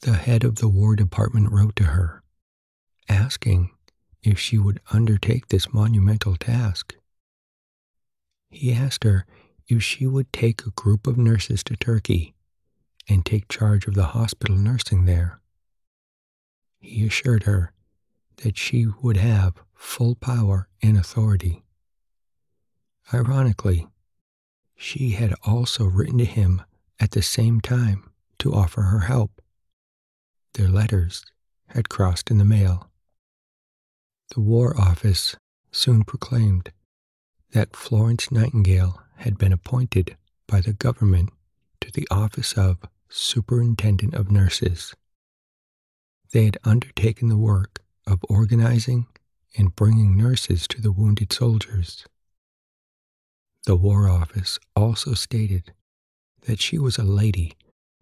The 0.00 0.14
head 0.14 0.44
of 0.44 0.56
the 0.56 0.68
War 0.68 0.96
Department 0.96 1.52
wrote 1.52 1.76
to 1.76 1.84
her, 1.84 2.22
asking 3.08 3.70
if 4.22 4.38
she 4.38 4.58
would 4.58 4.80
undertake 4.92 5.48
this 5.48 5.72
monumental 5.72 6.36
task. 6.36 6.94
He 8.50 8.72
asked 8.72 9.04
her 9.04 9.26
if 9.68 9.82
she 9.82 10.06
would 10.06 10.32
take 10.32 10.64
a 10.64 10.70
group 10.70 11.06
of 11.06 11.18
nurses 11.18 11.62
to 11.64 11.76
Turkey 11.76 12.34
and 13.08 13.24
take 13.24 13.48
charge 13.48 13.86
of 13.86 13.94
the 13.94 14.06
hospital 14.06 14.56
nursing 14.56 15.04
there. 15.04 15.40
He 16.78 17.06
assured 17.06 17.44
her 17.44 17.72
that 18.38 18.58
she 18.58 18.86
would 19.00 19.16
have 19.16 19.54
full 19.74 20.14
power 20.14 20.68
and 20.82 20.96
authority. 20.96 21.64
Ironically, 23.12 23.86
she 24.74 25.10
had 25.10 25.34
also 25.44 25.84
written 25.84 26.18
to 26.18 26.24
him 26.24 26.62
at 27.00 27.12
the 27.12 27.22
same 27.22 27.60
time 27.60 28.10
to 28.38 28.52
offer 28.52 28.82
her 28.82 29.00
help. 29.00 29.40
Their 30.54 30.68
letters 30.68 31.24
had 31.68 31.88
crossed 31.88 32.30
in 32.30 32.38
the 32.38 32.44
mail. 32.44 32.90
The 34.34 34.40
War 34.40 34.78
Office 34.78 35.36
soon 35.70 36.04
proclaimed 36.04 36.72
that 37.52 37.76
Florence 37.76 38.30
Nightingale 38.30 39.02
had 39.16 39.38
been 39.38 39.52
appointed 39.52 40.16
by 40.46 40.60
the 40.60 40.72
government 40.72 41.30
to 41.80 41.90
the 41.90 42.06
office 42.10 42.54
of 42.54 42.78
Superintendent 43.08 44.14
of 44.14 44.30
Nurses. 44.30 44.94
They 46.32 46.44
had 46.44 46.58
undertaken 46.64 47.28
the 47.28 47.36
work 47.36 47.82
of 48.06 48.20
organizing 48.28 49.06
and 49.56 49.74
bringing 49.74 50.16
nurses 50.16 50.66
to 50.68 50.80
the 50.80 50.92
wounded 50.92 51.32
soldiers. 51.32 52.04
The 53.66 53.76
War 53.76 54.08
Office 54.08 54.58
also 54.76 55.14
stated 55.14 55.72
that 56.42 56.60
she 56.60 56.78
was 56.78 56.98
a 56.98 57.02
lady 57.02 57.56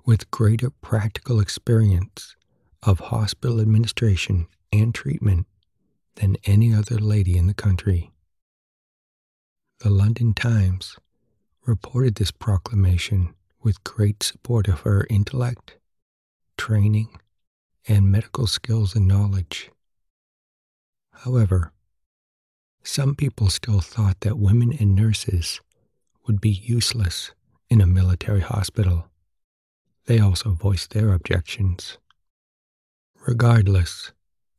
with 0.04 0.30
greater 0.30 0.70
practical 0.70 1.40
experience 1.40 2.36
of 2.82 3.00
hospital 3.00 3.60
administration 3.60 4.46
and 4.72 4.94
treatment 4.94 5.46
than 6.16 6.36
any 6.44 6.74
other 6.74 6.98
lady 6.98 7.38
in 7.38 7.46
the 7.46 7.54
country. 7.54 8.12
The 9.80 9.90
London 9.90 10.34
Times 10.34 10.96
reported 11.66 12.16
this 12.16 12.30
proclamation 12.30 13.34
with 13.62 13.82
great 13.84 14.22
support 14.22 14.68
of 14.68 14.80
her 14.80 15.06
intellect, 15.08 15.78
training, 16.58 17.18
and 17.88 18.12
medical 18.12 18.46
skills 18.46 18.94
and 18.94 19.08
knowledge. 19.08 19.70
However, 21.22 21.72
some 22.82 23.14
people 23.14 23.48
still 23.48 23.80
thought 23.80 24.20
that 24.20 24.38
women 24.38 24.72
and 24.78 24.94
nurses 24.94 25.60
would 26.26 26.40
be 26.40 26.50
useless 26.50 27.32
in 27.70 27.80
a 27.80 27.86
military 27.86 28.40
hospital. 28.40 29.08
They 30.06 30.18
also 30.18 30.50
voiced 30.50 30.90
their 30.90 31.12
objections. 31.12 31.98
Regardless, 33.26 34.12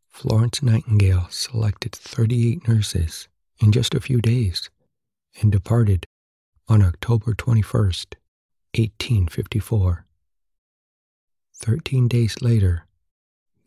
Florence 0.09 0.63
Nightingale 0.63 1.27
selected 1.29 1.91
38 1.91 2.67
nurses 2.67 3.27
in 3.59 3.71
just 3.71 3.93
a 3.93 4.01
few 4.01 4.21
days 4.21 4.69
and 5.39 5.51
departed 5.51 6.05
on 6.67 6.81
October 6.81 7.33
21st, 7.33 8.15
1854. 8.73 10.05
Thirteen 11.53 12.07
days 12.07 12.41
later, 12.41 12.85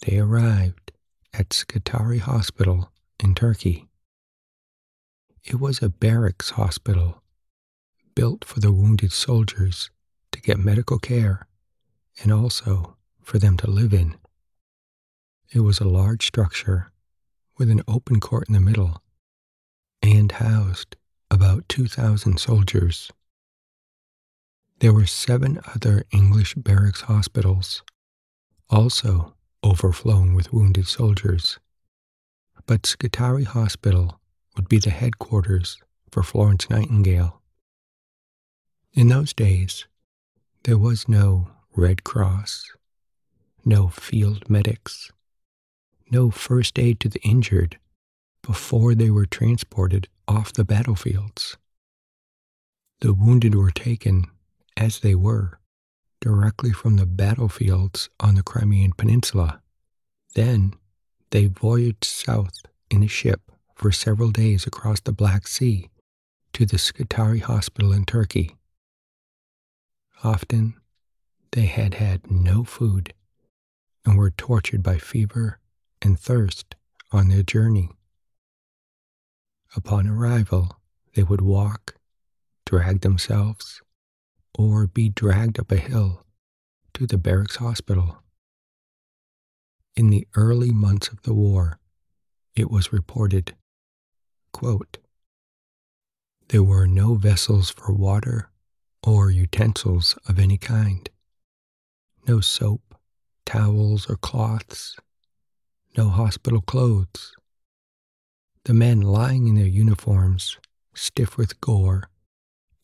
they 0.00 0.18
arrived 0.18 0.92
at 1.32 1.52
Scutari 1.52 2.18
Hospital 2.18 2.90
in 3.22 3.34
Turkey. 3.34 3.88
It 5.44 5.60
was 5.60 5.82
a 5.82 5.88
barracks 5.88 6.50
hospital 6.50 7.22
built 8.14 8.44
for 8.44 8.60
the 8.60 8.72
wounded 8.72 9.12
soldiers 9.12 9.90
to 10.32 10.40
get 10.40 10.58
medical 10.58 10.98
care 10.98 11.46
and 12.22 12.32
also 12.32 12.96
for 13.22 13.38
them 13.38 13.56
to 13.58 13.70
live 13.70 13.94
in. 13.94 14.16
It 15.50 15.60
was 15.60 15.80
a 15.80 15.88
large 15.88 16.26
structure 16.26 16.90
with 17.56 17.70
an 17.70 17.82
open 17.88 18.20
court 18.20 18.48
in 18.48 18.54
the 18.54 18.60
middle 18.60 19.02
and 20.02 20.30
housed 20.32 20.96
about 21.30 21.68
2,000 21.68 22.38
soldiers. 22.38 23.10
There 24.80 24.92
were 24.92 25.06
seven 25.06 25.60
other 25.74 26.04
English 26.12 26.54
barracks 26.54 27.02
hospitals, 27.02 27.82
also 28.70 29.34
overflowing 29.62 30.34
with 30.34 30.52
wounded 30.52 30.86
soldiers. 30.86 31.58
But 32.66 32.86
Scutari 32.86 33.44
Hospital 33.44 34.20
would 34.56 34.68
be 34.68 34.78
the 34.78 34.90
headquarters 34.90 35.78
for 36.10 36.22
Florence 36.22 36.68
Nightingale. 36.68 37.40
In 38.92 39.08
those 39.08 39.32
days, 39.32 39.86
there 40.64 40.78
was 40.78 41.08
no 41.08 41.50
Red 41.76 42.04
Cross, 42.04 42.64
no 43.64 43.88
field 43.88 44.50
medics, 44.50 45.12
no 46.10 46.30
first 46.30 46.78
aid 46.78 47.00
to 47.00 47.08
the 47.08 47.20
injured 47.20 47.78
before 48.42 48.94
they 48.94 49.10
were 49.10 49.26
transported 49.26 50.08
off 50.26 50.52
the 50.52 50.64
battlefields. 50.64 51.56
The 53.00 53.12
wounded 53.14 53.54
were 53.54 53.70
taken, 53.70 54.24
as 54.76 55.00
they 55.00 55.14
were, 55.14 55.57
directly 56.20 56.72
from 56.72 56.96
the 56.96 57.06
battlefields 57.06 58.08
on 58.20 58.34
the 58.34 58.42
Crimean 58.42 58.92
Peninsula. 58.92 59.60
Then 60.34 60.74
they 61.30 61.46
voyaged 61.46 62.04
south 62.04 62.62
in 62.90 63.02
a 63.02 63.08
ship 63.08 63.40
for 63.74 63.92
several 63.92 64.30
days 64.30 64.66
across 64.66 65.00
the 65.00 65.12
Black 65.12 65.46
Sea 65.46 65.90
to 66.52 66.66
the 66.66 66.78
Scutari 66.78 67.38
Hospital 67.38 67.92
in 67.92 68.04
Turkey. 68.04 68.56
Often 70.24 70.74
they 71.52 71.66
had 71.66 71.94
had 71.94 72.30
no 72.30 72.64
food 72.64 73.14
and 74.04 74.18
were 74.18 74.30
tortured 74.30 74.82
by 74.82 74.98
fever 74.98 75.60
and 76.02 76.18
thirst 76.18 76.74
on 77.12 77.28
their 77.28 77.42
journey. 77.42 77.90
Upon 79.76 80.08
arrival, 80.08 80.78
they 81.14 81.22
would 81.22 81.40
walk, 81.40 81.96
drag 82.64 83.00
themselves, 83.00 83.82
or 84.56 84.86
be 84.86 85.08
dragged 85.08 85.58
up 85.58 85.70
a 85.72 85.76
hill 85.76 86.24
to 86.94 87.06
the 87.06 87.18
barracks 87.18 87.56
hospital. 87.56 88.22
In 89.96 90.10
the 90.10 90.26
early 90.36 90.70
months 90.70 91.08
of 91.08 91.22
the 91.22 91.34
war, 91.34 91.78
it 92.54 92.70
was 92.70 92.92
reported, 92.92 93.54
quote, 94.52 94.98
there 96.48 96.62
were 96.62 96.86
no 96.86 97.14
vessels 97.14 97.70
for 97.70 97.92
water 97.92 98.50
or 99.06 99.30
utensils 99.30 100.16
of 100.26 100.38
any 100.38 100.56
kind, 100.56 101.10
no 102.26 102.40
soap, 102.40 102.94
towels, 103.44 104.08
or 104.08 104.16
cloths, 104.16 104.96
no 105.96 106.08
hospital 106.08 106.60
clothes. 106.60 107.32
The 108.64 108.74
men 108.74 109.00
lying 109.00 109.46
in 109.46 109.56
their 109.56 109.66
uniforms, 109.66 110.58
stiff 110.94 111.36
with 111.36 111.60
gore, 111.60 112.08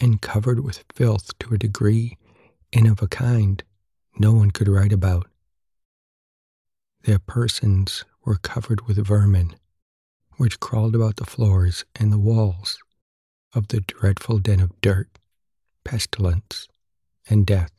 and 0.00 0.20
covered 0.20 0.60
with 0.60 0.84
filth 0.92 1.36
to 1.38 1.54
a 1.54 1.58
degree 1.58 2.16
and 2.72 2.86
of 2.86 3.02
a 3.02 3.08
kind 3.08 3.62
no 4.18 4.32
one 4.32 4.50
could 4.50 4.68
write 4.68 4.92
about. 4.92 5.28
Their 7.02 7.18
persons 7.18 8.04
were 8.24 8.36
covered 8.36 8.86
with 8.86 9.04
vermin, 9.06 9.56
which 10.36 10.60
crawled 10.60 10.94
about 10.94 11.16
the 11.16 11.24
floors 11.24 11.84
and 11.94 12.12
the 12.12 12.18
walls 12.18 12.78
of 13.54 13.68
the 13.68 13.80
dreadful 13.80 14.38
den 14.38 14.60
of 14.60 14.80
dirt, 14.80 15.18
pestilence, 15.84 16.68
and 17.28 17.46
death. 17.46 17.70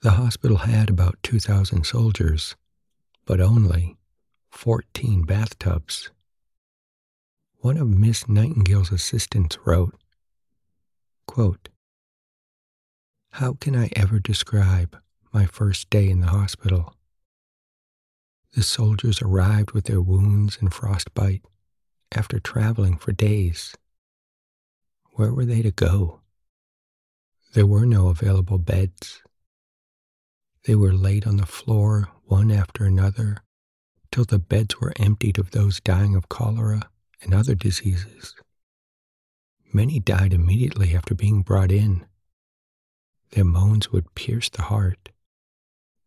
The 0.00 0.12
hospital 0.12 0.58
had 0.58 0.90
about 0.90 1.18
2,000 1.24 1.84
soldiers, 1.84 2.54
but 3.26 3.40
only 3.40 3.96
14 4.52 5.24
bathtubs. 5.24 6.10
One 7.68 7.76
of 7.76 7.88
Miss 7.88 8.26
Nightingale's 8.26 8.90
assistants 8.90 9.58
wrote, 9.66 9.94
quote, 11.26 11.68
How 13.32 13.58
can 13.60 13.76
I 13.76 13.90
ever 13.94 14.18
describe 14.20 14.96
my 15.34 15.44
first 15.44 15.90
day 15.90 16.08
in 16.08 16.20
the 16.20 16.28
hospital? 16.28 16.94
The 18.54 18.62
soldiers 18.62 19.20
arrived 19.20 19.72
with 19.72 19.84
their 19.84 20.00
wounds 20.00 20.56
and 20.58 20.72
frostbite 20.72 21.42
after 22.10 22.40
traveling 22.40 22.96
for 22.96 23.12
days. 23.12 23.74
Where 25.12 25.34
were 25.34 25.44
they 25.44 25.60
to 25.60 25.70
go? 25.70 26.20
There 27.52 27.66
were 27.66 27.84
no 27.84 28.08
available 28.08 28.56
beds. 28.56 29.22
They 30.64 30.74
were 30.74 30.94
laid 30.94 31.26
on 31.26 31.36
the 31.36 31.44
floor 31.44 32.08
one 32.24 32.50
after 32.50 32.86
another 32.86 33.42
till 34.10 34.24
the 34.24 34.38
beds 34.38 34.80
were 34.80 34.94
emptied 34.96 35.38
of 35.38 35.50
those 35.50 35.80
dying 35.80 36.16
of 36.16 36.30
cholera 36.30 36.88
and 37.22 37.34
other 37.34 37.54
diseases. 37.54 38.34
Many 39.72 40.00
died 40.00 40.32
immediately 40.32 40.94
after 40.94 41.14
being 41.14 41.42
brought 41.42 41.70
in. 41.70 42.06
Their 43.30 43.44
moans 43.44 43.92
would 43.92 44.14
pierce 44.14 44.48
the 44.48 44.62
heart, 44.62 45.10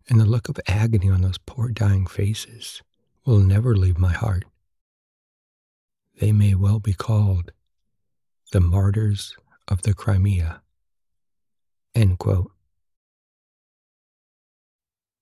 and 0.10 0.20
the 0.20 0.26
look 0.26 0.50
of 0.50 0.60
agony 0.68 1.10
on 1.10 1.22
those 1.22 1.38
poor 1.38 1.70
dying 1.70 2.08
faces 2.08 2.82
will 3.26 3.40
never 3.40 3.76
leave 3.76 4.00
my 4.00 4.14
heart. 4.14 4.46
They 6.20 6.32
may 6.32 6.56
well 6.56 6.80
be 6.80 6.94
called 6.94 7.52
the 8.52 8.60
martyrs 8.60 9.36
of 9.68 9.84
the 9.84 9.94
Crimea. 9.94 10.62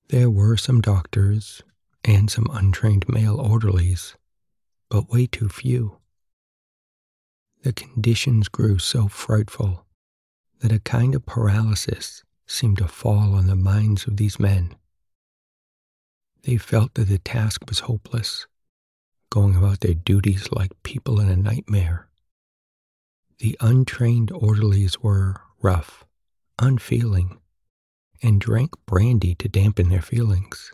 There 0.09 0.29
were 0.29 0.57
some 0.57 0.81
doctors 0.81 1.61
and 2.03 2.31
some 2.31 2.47
untrained 2.51 3.07
male 3.07 3.39
orderlies, 3.39 4.15
but 4.89 5.09
way 5.09 5.27
too 5.27 5.49
few. 5.49 5.97
The 7.63 7.73
conditions 7.73 8.47
grew 8.47 8.79
so 8.79 9.07
frightful 9.07 9.85
that 10.59 10.71
a 10.71 10.79
kind 10.79 11.15
of 11.15 11.25
paralysis 11.25 12.23
seemed 12.47 12.77
to 12.79 12.87
fall 12.87 13.33
on 13.35 13.47
the 13.47 13.55
minds 13.55 14.07
of 14.07 14.17
these 14.17 14.39
men. 14.39 14.75
They 16.43 16.57
felt 16.57 16.93
that 16.95 17.09
the 17.09 17.19
task 17.19 17.63
was 17.67 17.79
hopeless, 17.79 18.47
going 19.29 19.55
about 19.55 19.81
their 19.81 19.93
duties 19.93 20.49
like 20.51 20.83
people 20.83 21.19
in 21.19 21.29
a 21.29 21.35
nightmare. 21.35 22.07
The 23.39 23.57
untrained 23.61 24.31
orderlies 24.31 24.99
were 24.99 25.41
rough, 25.61 26.05
unfeeling, 26.57 27.39
and 28.21 28.41
drank 28.41 28.71
brandy 28.85 29.35
to 29.35 29.47
dampen 29.47 29.89
their 29.89 30.01
feelings. 30.01 30.71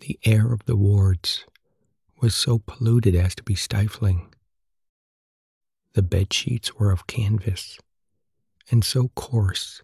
The 0.00 0.18
air 0.24 0.52
of 0.52 0.64
the 0.64 0.76
wards 0.76 1.44
was 2.22 2.36
so 2.36 2.60
polluted 2.60 3.16
as 3.16 3.34
to 3.34 3.42
be 3.42 3.56
stifling. 3.56 4.32
The 5.94 6.02
bed 6.02 6.32
sheets 6.32 6.76
were 6.76 6.92
of 6.92 7.08
canvas 7.08 7.78
and 8.70 8.84
so 8.84 9.08
coarse 9.08 9.82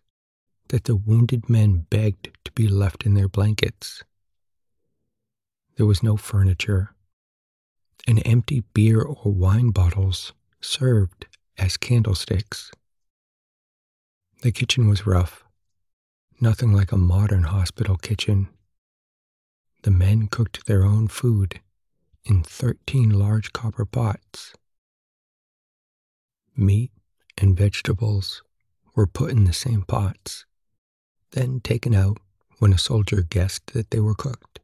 that 0.68 0.85
the 0.85 0.94
wounded 0.94 1.51
men 1.51 1.87
begged 1.90 2.31
to 2.44 2.53
be 2.53 2.68
left 2.68 3.05
in 3.05 3.14
their 3.14 3.29
blankets. 3.29 4.05
There 5.77 5.87
was 5.87 6.03
no 6.03 6.16
furniture, 6.16 6.94
and 8.07 8.22
empty 8.24 8.62
beer 8.72 9.03
or 9.03 9.33
wine 9.33 9.70
bottles 9.70 10.33
served 10.61 11.27
as 11.59 11.77
candlesticks. 11.77 12.70
The 14.42 14.53
kitchen 14.53 14.88
was 14.88 15.07
rough, 15.07 15.44
nothing 16.40 16.72
like 16.72 16.92
a 16.92 16.96
modern 16.96 17.44
hospital 17.44 17.96
kitchen. 17.96 18.48
The 19.83 19.90
men 19.90 20.29
cooked 20.29 20.66
their 20.66 20.85
own 20.85 21.09
food 21.09 21.61
in 22.29 22.43
13 22.43 23.09
large 23.11 23.53
copper 23.55 23.87
pots. 23.87 24.53
Meat 26.55 26.93
and 27.38 27.57
vegetables 27.57 28.43
were 28.95 29.07
put 29.07 29.31
in 29.31 29.45
the 29.45 29.53
same 29.53 29.83
pots, 29.83 30.45
then 31.31 31.61
taken 31.61 31.95
out 31.95 32.19
when 32.59 32.73
a 32.73 32.79
soldier 32.79 33.23
guessed 33.23 33.69
that 33.73 33.91
they 33.91 34.01
were 34.01 34.14
cooked. 34.14 34.61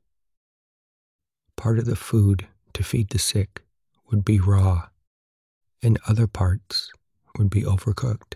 Part 1.57 1.79
of 1.79 1.87
the 1.87 1.97
food 1.97 2.47
to 2.75 2.83
feed 2.83 3.09
the 3.11 3.19
sick 3.19 3.63
would 4.11 4.25
be 4.25 4.41
raw, 4.41 4.89
and 5.83 5.99
other 6.07 6.27
parts 6.27 6.93
would 7.39 7.49
be 7.49 7.63
overcooked. 7.63 8.35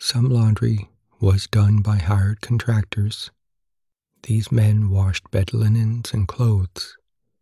Some 0.00 0.30
laundry 0.30 0.88
was 1.20 1.46
done 1.46 1.82
by 1.82 1.98
hired 1.98 2.40
contractors. 2.40 3.30
These 4.22 4.50
men 4.50 4.90
washed 4.90 5.30
bed 5.30 5.52
linens 5.52 6.12
and 6.12 6.26
clothes 6.26 6.96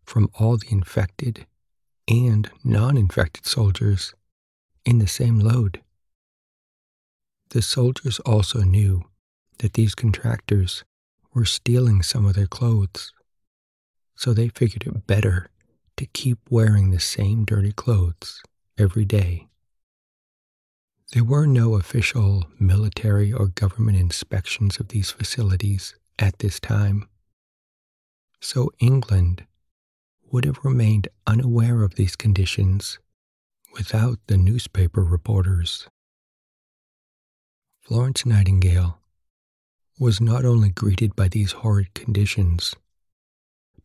from 0.07 0.31
all 0.39 0.57
the 0.57 0.71
infected 0.71 1.47
and 2.09 2.51
non 2.65 2.97
infected 2.97 3.45
soldiers 3.47 4.15
in 4.85 4.99
the 4.99 5.09
same 5.09 5.41
load. 5.41 5.83
The 7.51 7.63
soldiers 7.63 8.21
also 8.21 8.63
knew 8.63 9.05
that 9.59 9.75
these 9.75 9.95
contractors 9.95 10.85
were 11.35 11.45
stealing 11.45 12.03
some 12.03 12.25
of 12.25 12.35
their 12.35 12.47
clothes, 12.47 13.13
so 14.15 14.33
they 14.33 14.49
figured 14.49 14.87
it 14.87 15.07
better 15.07 15.51
to 15.97 16.07
keep 16.07 16.39
wearing 16.51 16.91
the 16.91 17.01
same 17.01 17.45
dirty 17.45 17.73
clothes 17.73 18.43
every 18.79 19.05
day. 19.05 19.49
There 21.13 21.25
were 21.25 21.47
no 21.47 21.75
official 21.75 22.45
military 22.59 23.33
or 23.33 23.47
government 23.49 23.99
inspections 23.99 24.79
of 24.79 24.89
these 24.89 25.11
facilities 25.11 25.95
at 26.19 26.39
this 26.41 26.59
time, 26.61 27.09
so 28.41 28.71
England 28.81 29.47
would 30.31 30.45
have 30.45 30.65
remained 30.65 31.09
unaware 31.27 31.83
of 31.83 31.95
these 31.95 32.17
conditions 32.17 32.99
without 33.73 34.19
the 34.27 34.37
newspaper 34.37 35.03
reporters. 35.03 35.89
Florence 37.81 38.27
Nightingale 38.27 38.99
was 39.99 40.21
not 40.21 40.45
only 40.45 40.71
greeted 40.71 41.15
by 41.15 41.29
these 41.29 41.53
horrid 41.53 41.95
conditions, 41.95 42.75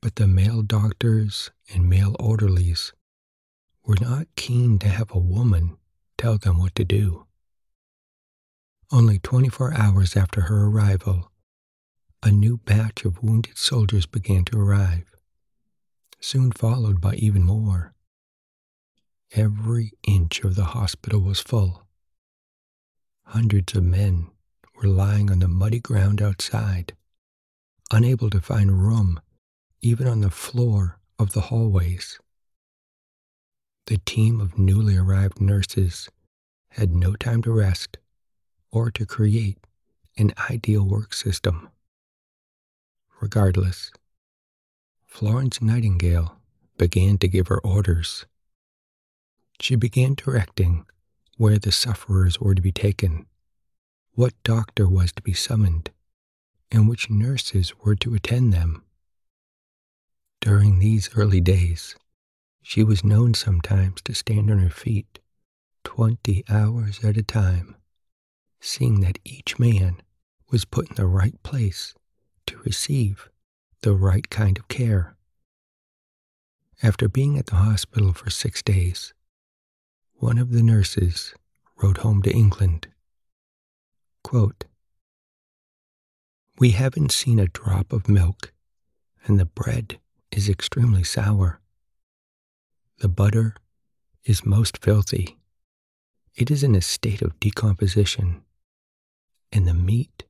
but 0.01 0.15
the 0.15 0.27
male 0.27 0.61
doctors 0.61 1.51
and 1.73 1.89
male 1.89 2.15
orderlies 2.19 2.93
were 3.85 3.97
not 4.01 4.27
keen 4.35 4.79
to 4.79 4.89
have 4.89 5.11
a 5.11 5.19
woman 5.19 5.77
tell 6.17 6.37
them 6.37 6.59
what 6.59 6.75
to 6.75 6.83
do. 6.83 7.25
Only 8.91 9.19
24 9.19 9.73
hours 9.73 10.17
after 10.17 10.41
her 10.41 10.65
arrival, 10.65 11.31
a 12.23 12.31
new 12.31 12.57
batch 12.57 13.05
of 13.05 13.23
wounded 13.23 13.57
soldiers 13.57 14.05
began 14.05 14.43
to 14.45 14.59
arrive, 14.59 15.10
soon 16.21 16.51
followed 16.51 17.01
by 17.01 17.15
even 17.15 17.43
more. 17.43 17.93
Every 19.33 19.91
inch 20.03 20.43
of 20.43 20.55
the 20.55 20.65
hospital 20.65 21.19
was 21.19 21.39
full. 21.39 21.87
Hundreds 23.25 23.75
of 23.75 23.83
men 23.83 24.29
were 24.75 24.87
lying 24.87 25.31
on 25.31 25.39
the 25.39 25.47
muddy 25.47 25.79
ground 25.79 26.21
outside, 26.21 26.95
unable 27.91 28.29
to 28.29 28.41
find 28.41 28.83
room 28.83 29.19
even 29.81 30.07
on 30.07 30.21
the 30.21 30.29
floor 30.29 30.99
of 31.17 31.31
the 31.31 31.41
hallways. 31.41 32.19
The 33.87 33.97
team 33.97 34.39
of 34.39 34.57
newly 34.59 34.95
arrived 34.95 35.41
nurses 35.41 36.09
had 36.69 36.93
no 36.93 37.15
time 37.15 37.41
to 37.43 37.51
rest 37.51 37.97
or 38.71 38.91
to 38.91 39.05
create 39.05 39.57
an 40.17 40.33
ideal 40.49 40.83
work 40.83 41.13
system. 41.13 41.69
Regardless, 43.19 43.91
Florence 45.11 45.61
Nightingale 45.61 46.37
began 46.77 47.17
to 47.19 47.27
give 47.27 47.49
her 47.49 47.59
orders. 47.59 48.25
She 49.59 49.75
began 49.75 50.15
directing 50.15 50.85
where 51.37 51.59
the 51.59 51.71
sufferers 51.71 52.39
were 52.39 52.55
to 52.55 52.61
be 52.61 52.71
taken, 52.71 53.27
what 54.13 54.33
doctor 54.43 54.87
was 54.87 55.11
to 55.11 55.21
be 55.21 55.33
summoned, 55.33 55.91
and 56.71 56.87
which 56.87 57.09
nurses 57.09 57.77
were 57.83 57.93
to 57.97 58.15
attend 58.15 58.53
them. 58.53 58.83
During 60.39 60.79
these 60.79 61.15
early 61.15 61.41
days, 61.41 61.95
she 62.63 62.81
was 62.81 63.03
known 63.03 63.33
sometimes 63.33 64.01
to 64.03 64.15
stand 64.15 64.49
on 64.49 64.59
her 64.59 64.69
feet 64.69 65.19
20 65.83 66.45
hours 66.49 67.03
at 67.03 67.17
a 67.17 67.21
time, 67.21 67.75
seeing 68.61 69.01
that 69.01 69.19
each 69.25 69.59
man 69.59 70.01
was 70.49 70.65
put 70.65 70.89
in 70.89 70.95
the 70.95 71.05
right 71.05 71.43
place 71.43 71.93
to 72.47 72.57
receive 72.59 73.29
the 73.81 73.93
right 73.93 74.29
kind 74.29 74.57
of 74.57 74.67
care. 74.67 75.15
After 76.83 77.07
being 77.07 77.37
at 77.37 77.47
the 77.47 77.55
hospital 77.55 78.13
for 78.13 78.29
six 78.29 78.61
days, 78.61 79.13
one 80.13 80.37
of 80.37 80.51
the 80.51 80.61
nurses 80.63 81.33
wrote 81.81 81.97
home 81.97 82.21
to 82.23 82.31
England 82.31 82.87
Quote, 84.23 84.65
We 86.59 86.71
haven't 86.71 87.11
seen 87.11 87.39
a 87.39 87.47
drop 87.47 87.91
of 87.91 88.07
milk, 88.07 88.53
and 89.25 89.39
the 89.39 89.45
bread 89.45 89.99
is 90.31 90.47
extremely 90.47 91.03
sour. 91.03 91.59
The 92.99 93.09
butter 93.09 93.55
is 94.23 94.45
most 94.45 94.77
filthy. 94.77 95.39
It 96.35 96.51
is 96.51 96.63
in 96.63 96.75
a 96.75 96.81
state 96.81 97.23
of 97.23 97.39
decomposition, 97.39 98.43
and 99.51 99.67
the 99.67 99.73
meat 99.73 100.25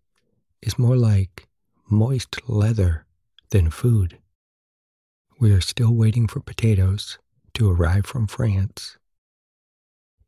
is 0.62 0.80
more 0.80 0.96
like 0.96 1.50
moist 1.90 2.38
leather 2.48 3.06
than 3.52 3.70
food. 3.70 4.18
We 5.40 5.52
are 5.52 5.62
still 5.62 5.94
waiting 5.94 6.28
for 6.28 6.40
potatoes 6.40 7.20
to 7.54 7.70
arrive 7.70 8.06
from 8.06 8.28
France. 8.28 8.98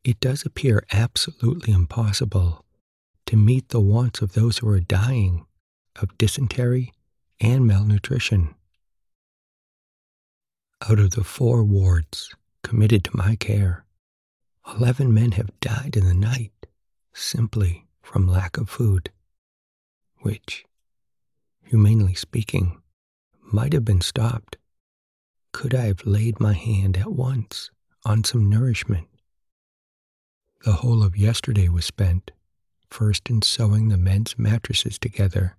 It 0.03 0.19
does 0.19 0.45
appear 0.45 0.85
absolutely 0.91 1.73
impossible 1.73 2.65
to 3.25 3.37
meet 3.37 3.69
the 3.69 3.79
wants 3.79 4.21
of 4.21 4.33
those 4.33 4.57
who 4.57 4.69
are 4.69 4.79
dying 4.79 5.45
of 5.95 6.17
dysentery 6.17 6.93
and 7.39 7.65
malnutrition. 7.65 8.53
Out 10.89 10.99
of 10.99 11.11
the 11.11 11.23
four 11.23 11.63
wards 11.63 12.35
committed 12.61 13.05
to 13.05 13.15
my 13.15 13.37
care, 13.37 13.85
11 14.77 15.13
men 15.13 15.31
have 15.33 15.59
died 15.61 15.95
in 15.95 16.05
the 16.05 16.13
night 16.13 16.51
simply 17.13 17.85
from 18.01 18.27
lack 18.27 18.57
of 18.57 18.69
food, 18.69 19.09
which, 20.19 20.65
humanely 21.63 22.13
speaking, 22.13 22.82
might 23.53 23.71
have 23.73 23.85
been 23.85 24.01
stopped 24.01 24.57
could 25.53 25.75
I 25.75 25.85
have 25.85 26.05
laid 26.05 26.39
my 26.39 26.53
hand 26.53 26.97
at 26.97 27.11
once 27.11 27.69
on 28.03 28.23
some 28.23 28.49
nourishment. 28.49 29.07
The 30.65 30.73
whole 30.73 31.03
of 31.03 31.15
yesterday 31.15 31.69
was 31.69 31.85
spent 31.85 32.31
first 32.89 33.29
in 33.29 33.41
sewing 33.43 33.89
the 33.89 33.97
men's 33.97 34.37
mattresses 34.37 34.97
together 34.97 35.55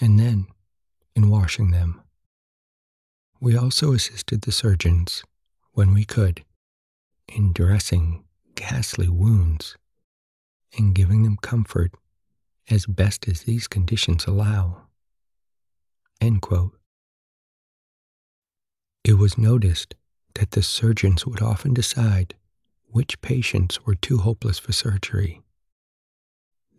and 0.00 0.18
then 0.18 0.46
in 1.14 1.30
washing 1.30 1.70
them. 1.70 2.02
We 3.40 3.56
also 3.56 3.92
assisted 3.92 4.42
the 4.42 4.52
surgeons, 4.52 5.22
when 5.72 5.92
we 5.92 6.04
could, 6.04 6.44
in 7.28 7.52
dressing 7.52 8.24
ghastly 8.54 9.08
wounds 9.08 9.76
and 10.76 10.94
giving 10.94 11.22
them 11.22 11.36
comfort 11.36 11.92
as 12.70 12.86
best 12.86 13.28
as 13.28 13.42
these 13.42 13.68
conditions 13.68 14.26
allow. 14.26 14.82
It 19.04 19.14
was 19.14 19.36
noticed 19.36 19.94
that 20.34 20.52
the 20.52 20.62
surgeons 20.62 21.26
would 21.26 21.42
often 21.42 21.74
decide 21.74 22.34
which 22.86 23.20
patients 23.20 23.84
were 23.84 23.94
too 23.94 24.18
hopeless 24.18 24.58
for 24.58 24.72
surgery. 24.72 25.42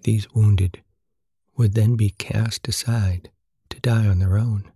These 0.01 0.33
wounded 0.33 0.81
would 1.55 1.73
then 1.73 1.95
be 1.95 2.09
cast 2.09 2.67
aside 2.67 3.29
to 3.69 3.79
die 3.79 4.07
on 4.07 4.19
their 4.19 4.37
own. 4.37 4.71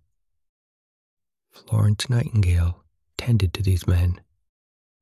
Florence 1.52 2.10
Nightingale 2.10 2.84
tended 3.18 3.54
to 3.56 3.64
these 3.64 3.88
men, 3.88 4.22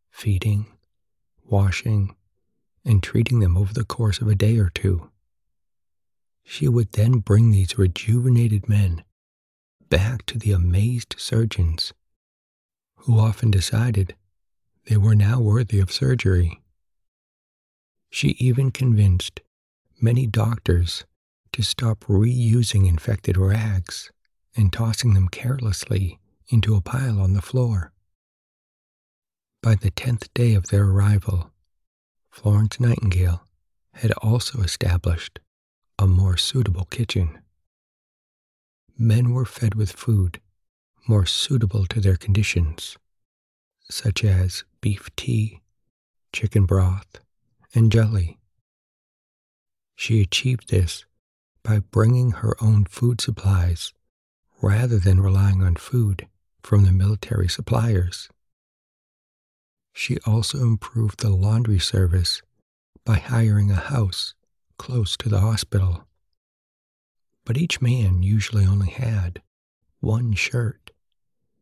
feeding, 0.10 0.67
washing, 1.43 2.15
and 2.86 3.03
treating 3.03 3.39
them 3.39 3.57
over 3.57 3.73
the 3.73 3.83
course 3.83 4.21
of 4.21 4.27
a 4.27 4.36
day 4.36 4.57
or 4.57 4.69
two. 4.69 5.12
She 6.43 6.67
would 6.67 6.93
then 6.93 7.19
bring 7.19 7.51
these 7.51 7.77
rejuvenated 7.77 8.69
men 8.69 9.03
back 9.89 10.25
to 10.27 10.38
the 10.38 10.53
amazed 10.53 11.15
surgeons, 11.17 11.93
who 13.07 13.17
often 13.17 13.49
decided 13.49 14.13
they 14.87 14.97
were 14.97 15.15
now 15.15 15.39
worthy 15.39 15.79
of 15.79 15.89
surgery. 15.89 16.61
She 18.09 18.35
even 18.37 18.69
convinced 18.69 19.39
many 20.01 20.27
doctors 20.27 21.05
to 21.53 21.61
stop 21.61 22.03
reusing 22.09 22.85
infected 22.85 23.37
rags 23.37 24.11
and 24.57 24.73
tossing 24.73 25.13
them 25.13 25.29
carelessly 25.29 26.19
into 26.49 26.75
a 26.75 26.81
pile 26.81 27.21
on 27.21 27.31
the 27.31 27.41
floor. 27.41 27.93
By 29.63 29.75
the 29.75 29.91
tenth 29.91 30.33
day 30.33 30.53
of 30.53 30.67
their 30.67 30.83
arrival, 30.83 31.51
Florence 32.29 32.77
Nightingale 32.77 33.47
had 33.93 34.11
also 34.21 34.59
established 34.59 35.39
a 35.97 36.07
more 36.07 36.35
suitable 36.35 36.85
kitchen. 36.85 37.39
Men 38.97 39.31
were 39.31 39.45
fed 39.45 39.75
with 39.75 39.93
food 39.93 40.41
more 41.07 41.25
suitable 41.25 41.85
to 41.87 41.99
their 41.99 42.17
conditions, 42.17 42.97
such 43.89 44.23
as 44.23 44.63
beef 44.81 45.09
tea, 45.15 45.61
chicken 46.33 46.65
broth, 46.65 47.19
and 47.73 47.91
jelly. 47.91 48.37
She 49.95 50.21
achieved 50.21 50.69
this 50.69 51.05
by 51.63 51.79
bringing 51.79 52.31
her 52.31 52.55
own 52.61 52.85
food 52.85 53.19
supplies 53.19 53.93
rather 54.61 54.97
than 54.97 55.19
relying 55.19 55.63
on 55.63 55.75
food 55.75 56.27
from 56.61 56.85
the 56.85 56.91
military 56.91 57.47
suppliers. 57.47 58.29
She 59.93 60.17
also 60.25 60.59
improved 60.59 61.19
the 61.19 61.29
laundry 61.29 61.79
service 61.79 62.41
by 63.03 63.17
hiring 63.17 63.71
a 63.71 63.75
house 63.75 64.35
close 64.77 65.17
to 65.17 65.29
the 65.29 65.39
hospital. 65.39 66.05
But 67.45 67.57
each 67.57 67.81
man 67.81 68.21
usually 68.21 68.65
only 68.65 68.89
had 68.89 69.41
one 69.99 70.33
shirt, 70.33 70.87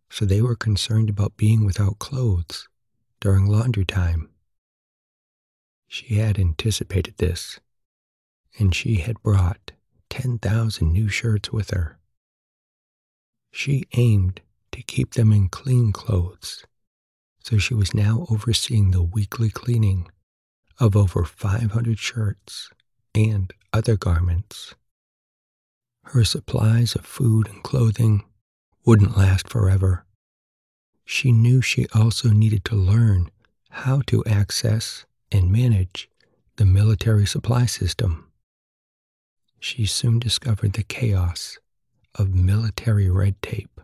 so 0.10 0.26
they 0.26 0.42
were 0.42 0.56
concerned 0.56 1.10
about 1.10 1.38
being 1.38 1.66
without 1.66 2.00
clothes 2.00 2.68
during 3.20 3.46
laundry 3.46 3.86
time. 3.86 4.30
She 5.88 6.16
had 6.16 6.40
anticipated 6.40 7.18
this, 7.18 7.60
and 8.60 8.74
she 8.74 8.96
had 8.96 9.22
brought 9.22 9.72
10,000 10.10 10.92
new 10.92 11.10
shirts 11.10 11.52
with 11.52 11.72
her. 11.72 11.98
She 13.52 13.86
aimed 13.94 14.42
to 14.72 14.82
keep 14.82 15.14
them 15.14 15.32
in 15.32 15.50
clean 15.50 15.92
clothes, 15.92 16.66
so 17.40 17.58
she 17.58 17.74
was 17.74 17.94
now 17.94 18.26
overseeing 18.30 18.92
the 18.92 19.04
weekly 19.04 19.50
cleaning 19.50 20.10
of 20.80 20.96
over 20.96 21.24
500 21.24 21.98
shirts 21.98 22.70
and 23.14 23.54
other 23.72 23.96
garments. 23.96 24.76
Her 26.06 26.24
supplies 26.24 26.96
of 26.96 27.06
food 27.06 27.48
and 27.48 27.64
clothing 27.64 28.24
wouldn't 28.86 29.18
last 29.18 29.50
forever. 29.50 30.06
She 31.06 31.32
knew 31.32 31.62
she 31.62 31.88
also 31.94 32.30
needed 32.30 32.64
to 32.66 32.76
learn 32.76 33.30
how 33.70 34.02
to 34.08 34.24
access 34.26 35.06
and 35.32 35.52
manage 35.52 36.10
the 36.58 36.66
military 36.66 37.26
supply 37.26 37.66
system. 37.66 38.32
She 39.60 39.86
soon 39.86 40.20
discovered 40.20 40.74
the 40.74 40.84
chaos 40.84 41.58
of 42.14 42.34
military 42.34 43.10
red 43.10 43.42
tape 43.42 43.82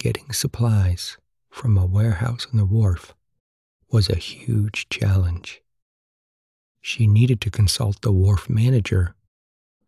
getting 0.00 0.32
supplies 0.32 1.18
from 1.50 1.76
a 1.76 1.84
warehouse 1.84 2.46
on 2.50 2.56
the 2.56 2.64
wharf 2.64 3.14
was 3.92 4.08
a 4.08 4.16
huge 4.16 4.88
challenge. 4.88 5.60
She 6.80 7.06
needed 7.06 7.40
to 7.42 7.50
consult 7.50 8.00
the 8.00 8.10
wharf 8.10 8.48
manager, 8.48 9.14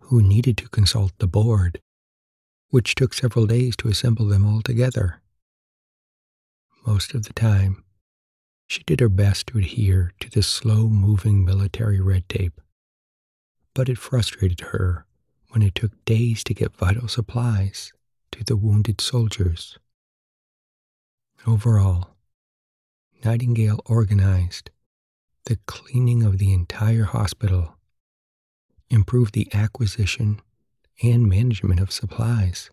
who 0.00 0.22
needed 0.22 0.58
to 0.58 0.68
consult 0.68 1.12
the 1.18 1.26
board, 1.26 1.80
which 2.72 2.94
took 2.94 3.12
several 3.12 3.46
days 3.46 3.76
to 3.76 3.86
assemble 3.86 4.26
them 4.26 4.46
all 4.46 4.62
together. 4.62 5.20
Most 6.86 7.12
of 7.12 7.24
the 7.24 7.34
time, 7.34 7.84
she 8.66 8.82
did 8.84 8.98
her 9.00 9.10
best 9.10 9.48
to 9.48 9.58
adhere 9.58 10.12
to 10.20 10.30
the 10.30 10.42
slow 10.42 10.88
moving 10.88 11.44
military 11.44 12.00
red 12.00 12.26
tape, 12.30 12.58
but 13.74 13.90
it 13.90 13.98
frustrated 13.98 14.60
her 14.72 15.04
when 15.50 15.60
it 15.60 15.74
took 15.74 16.02
days 16.06 16.42
to 16.44 16.54
get 16.54 16.74
vital 16.74 17.08
supplies 17.08 17.92
to 18.30 18.42
the 18.42 18.56
wounded 18.56 19.02
soldiers. 19.02 19.76
Overall, 21.46 22.16
Nightingale 23.22 23.80
organized 23.84 24.70
the 25.44 25.58
cleaning 25.66 26.22
of 26.22 26.38
the 26.38 26.54
entire 26.54 27.04
hospital, 27.04 27.76
improved 28.88 29.34
the 29.34 29.52
acquisition 29.52 30.40
and 31.02 31.28
management 31.28 31.80
of 31.80 31.92
supplies, 31.92 32.70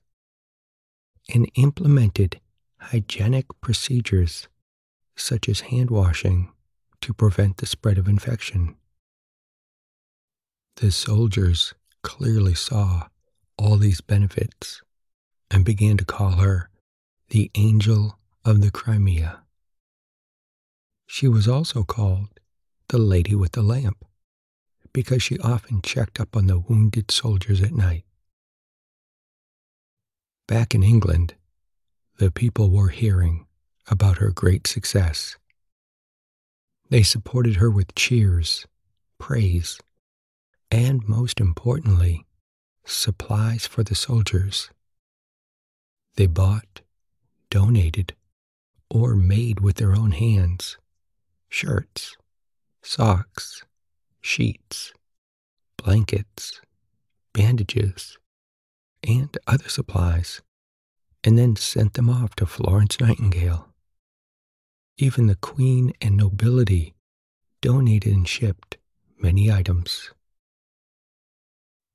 and 1.34 1.50
implemented 1.56 2.40
hygienic 2.78 3.46
procedures 3.62 4.48
such 5.16 5.50
as 5.50 5.62
hand 5.62 5.90
washing 5.90 6.52
to 7.02 7.14
prevent 7.14 7.58
the 7.58 7.66
spread 7.66 7.98
of 7.98 8.08
infection. 8.08 8.76
The 10.78 10.92
soldiers 10.92 11.74
clearly 12.04 12.56
saw 12.56 13.08
all 13.58 13.78
these 13.78 14.02
benefits 14.02 14.82
and 15.52 15.66
began 15.66 15.98
to 15.98 16.06
call 16.06 16.32
her 16.34 16.70
the 17.30 17.52
angel 17.56 18.18
of 18.46 18.62
the 18.62 18.72
Crimea. 18.72 19.42
She 21.08 21.28
was 21.28 21.48
also 21.48 21.84
called 21.84 22.28
the 22.88 22.98
Lady 22.98 23.36
with 23.36 23.52
the 23.52 23.62
Lamp 23.62 24.06
because 24.94 25.22
she 25.22 25.38
often 25.40 25.82
checked 25.82 26.20
up 26.20 26.36
on 26.36 26.48
the 26.48 26.60
wounded 26.60 27.12
soldiers 27.12 27.62
at 27.62 27.74
night. 27.74 28.04
Back 30.50 30.74
in 30.74 30.82
England, 30.82 31.36
the 32.18 32.32
people 32.32 32.72
were 32.72 32.90
hearing 32.90 33.46
about 33.88 34.18
her 34.18 34.32
great 34.32 34.66
success. 34.66 35.38
They 36.90 37.04
supported 37.04 37.58
her 37.58 37.70
with 37.70 37.94
cheers, 37.94 38.66
praise, 39.20 39.78
and 40.72 41.08
most 41.08 41.40
importantly, 41.40 42.26
supplies 42.84 43.68
for 43.68 43.84
the 43.84 43.94
soldiers. 43.94 44.72
They 46.16 46.26
bought, 46.26 46.82
donated, 47.52 48.16
or 48.90 49.16
made 49.16 49.60
with 49.60 49.76
their 49.76 49.94
own 49.94 50.14
hands 50.14 50.80
shirts, 51.48 52.18
socks, 52.82 53.64
sheets, 54.20 54.94
blankets, 55.78 56.60
bandages, 57.34 58.18
and 59.08 59.36
other 59.48 59.70
supplies, 59.70 60.42
and 61.24 61.38
then 61.38 61.56
sent 61.56 61.94
them 61.94 62.10
off 62.10 62.36
to 62.36 62.46
Florence 62.46 63.00
Nightingale. 63.00 63.68
Even 64.98 65.28
the 65.28 65.36
Queen 65.36 65.94
and 66.02 66.18
nobility 66.18 66.96
donated 67.62 68.14
and 68.14 68.28
shipped 68.28 68.78
many 69.18 69.52
items. 69.52 70.12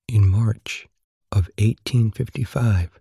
In 0.09 0.29
March 0.29 0.87
of 1.33 1.49
1855, 1.59 3.01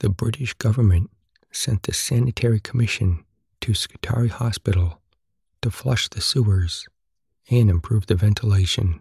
the 0.00 0.08
British 0.08 0.54
government 0.54 1.10
sent 1.50 1.84
the 1.84 1.92
Sanitary 1.92 2.60
Commission 2.60 3.24
to 3.60 3.74
Scutari 3.74 4.28
Hospital 4.28 5.00
to 5.62 5.70
flush 5.70 6.08
the 6.08 6.20
sewers 6.20 6.86
and 7.50 7.70
improve 7.70 8.06
the 8.06 8.14
ventilation. 8.14 9.00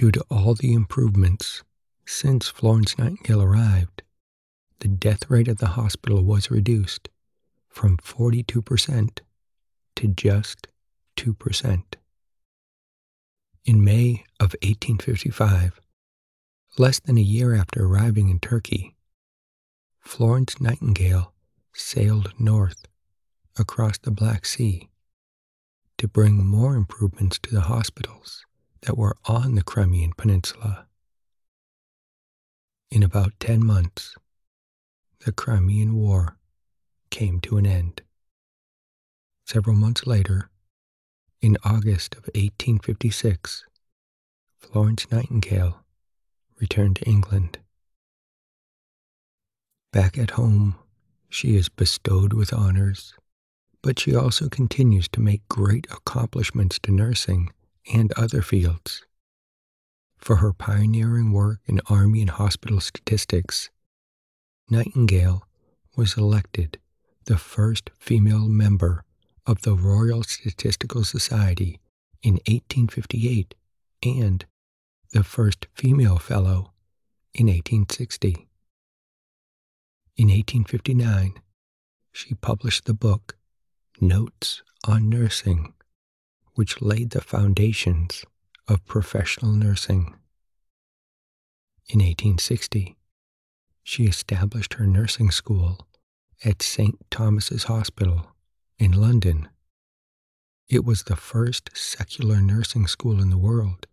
Due 0.00 0.10
to 0.10 0.24
all 0.30 0.54
the 0.54 0.72
improvements 0.72 1.62
since 2.06 2.48
Florence 2.48 2.96
Nightingale 2.96 3.42
arrived, 3.42 4.02
the 4.78 4.88
death 4.88 5.28
rate 5.28 5.46
at 5.46 5.58
the 5.58 5.76
hospital 5.76 6.24
was 6.24 6.50
reduced 6.50 7.10
from 7.68 7.98
42% 7.98 9.18
to 9.96 10.08
just 10.08 10.68
2%. 11.18 11.82
In 13.66 13.84
May 13.84 14.24
of 14.40 14.54
1855, 14.62 15.78
less 16.78 16.98
than 16.98 17.18
a 17.18 17.20
year 17.20 17.54
after 17.54 17.84
arriving 17.84 18.30
in 18.30 18.40
Turkey, 18.40 18.96
Florence 20.00 20.58
Nightingale 20.62 21.34
sailed 21.74 22.32
north 22.38 22.86
across 23.58 23.98
the 23.98 24.10
Black 24.10 24.46
Sea 24.46 24.88
to 25.98 26.08
bring 26.08 26.42
more 26.42 26.74
improvements 26.74 27.38
to 27.40 27.50
the 27.50 27.68
hospitals 27.68 28.46
that 28.82 28.96
were 28.96 29.16
on 29.26 29.54
the 29.54 29.62
Crimean 29.62 30.12
Peninsula. 30.16 30.86
In 32.90 33.02
about 33.02 33.32
10 33.40 33.64
months, 33.64 34.16
the 35.24 35.32
Crimean 35.32 35.94
War 35.94 36.36
came 37.10 37.40
to 37.40 37.56
an 37.58 37.66
end. 37.66 38.02
Several 39.46 39.76
months 39.76 40.06
later, 40.06 40.48
in 41.40 41.56
August 41.64 42.14
of 42.14 42.24
1856, 42.34 43.64
Florence 44.58 45.10
Nightingale 45.10 45.84
returned 46.60 46.96
to 46.96 47.04
England. 47.04 47.58
Back 49.92 50.18
at 50.18 50.32
home, 50.32 50.76
she 51.28 51.56
is 51.56 51.68
bestowed 51.68 52.32
with 52.32 52.52
honors, 52.52 53.14
but 53.82 53.98
she 53.98 54.14
also 54.14 54.48
continues 54.48 55.08
to 55.08 55.20
make 55.20 55.48
great 55.48 55.86
accomplishments 55.90 56.78
to 56.80 56.92
nursing 56.92 57.50
and 57.92 58.12
other 58.12 58.42
fields. 58.42 59.04
For 60.18 60.36
her 60.36 60.52
pioneering 60.52 61.32
work 61.32 61.60
in 61.66 61.80
Army 61.86 62.20
and 62.20 62.30
hospital 62.30 62.80
statistics, 62.80 63.70
Nightingale 64.68 65.46
was 65.96 66.16
elected 66.16 66.78
the 67.24 67.38
first 67.38 67.90
female 67.98 68.48
member 68.48 69.04
of 69.46 69.62
the 69.62 69.74
Royal 69.74 70.22
Statistical 70.22 71.04
Society 71.04 71.80
in 72.22 72.34
1858 72.46 73.54
and 74.02 74.44
the 75.12 75.24
first 75.24 75.66
female 75.74 76.18
fellow 76.18 76.72
in 77.34 77.46
1860. 77.46 78.46
In 80.16 80.28
1859, 80.28 81.34
she 82.12 82.34
published 82.34 82.84
the 82.84 82.94
book 82.94 83.36
Notes 84.00 84.62
on 84.86 85.08
Nursing, 85.08 85.72
which 86.54 86.82
laid 86.82 87.10
the 87.10 87.20
foundations 87.20 88.24
of 88.68 88.84
professional 88.86 89.52
nursing. 89.52 90.14
In 91.88 91.98
1860, 91.98 92.96
she 93.82 94.04
established 94.04 94.74
her 94.74 94.86
nursing 94.86 95.30
school 95.30 95.86
at 96.44 96.62
St. 96.62 96.98
Thomas's 97.10 97.64
Hospital 97.64 98.28
in 98.78 98.92
London. 98.92 99.48
It 100.68 100.84
was 100.84 101.02
the 101.02 101.16
first 101.16 101.70
secular 101.74 102.40
nursing 102.40 102.86
school 102.86 103.20
in 103.20 103.30
the 103.30 103.38
world 103.38 103.86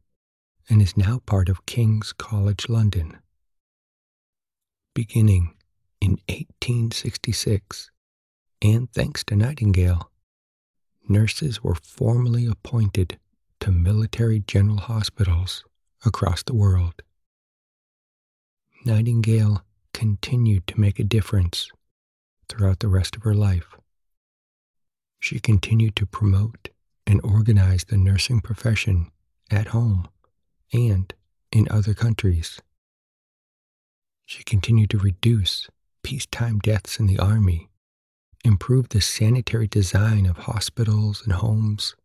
and 0.69 0.81
is 0.81 0.95
now 0.95 1.19
part 1.25 1.49
of 1.49 1.65
King's 1.65 2.13
College 2.13 2.69
London. 2.69 3.17
Beginning 4.93 5.55
in 6.01 6.19
1866, 6.27 7.89
and 8.61 8.91
thanks 8.91 9.23
to 9.23 9.35
Nightingale, 9.35 10.11
nurses 11.09 11.63
were 11.63 11.75
formally 11.75 12.45
appointed 12.45 13.17
to 13.59 13.71
military 13.71 14.39
general 14.39 14.77
hospitals 14.77 15.63
across 16.05 16.43
the 16.43 16.55
world. 16.55 17.01
Nightingale 18.85 19.63
continued 19.93 20.67
to 20.67 20.79
make 20.79 20.99
a 20.99 21.03
difference 21.03 21.69
throughout 22.47 22.79
the 22.79 22.87
rest 22.87 23.15
of 23.15 23.23
her 23.23 23.33
life. 23.33 23.75
She 25.19 25.39
continued 25.39 25.95
to 25.95 26.05
promote 26.05 26.69
and 27.05 27.19
organize 27.23 27.85
the 27.85 27.97
nursing 27.97 28.41
profession 28.41 29.11
at 29.49 29.67
home 29.67 30.07
and 30.73 31.13
in 31.51 31.67
other 31.71 31.93
countries. 31.93 32.59
She 34.25 34.43
continued 34.43 34.89
to 34.91 34.97
reduce 34.97 35.69
peacetime 36.03 36.59
deaths 36.59 36.99
in 36.99 37.07
the 37.07 37.17
Army, 37.17 37.69
improve 38.47 38.89
the 38.89 39.01
sanitary 39.01 39.67
design 39.67 40.25
of 40.25 40.37
hospitals 40.37 41.21
and 41.23 41.33
homes, 41.33 41.95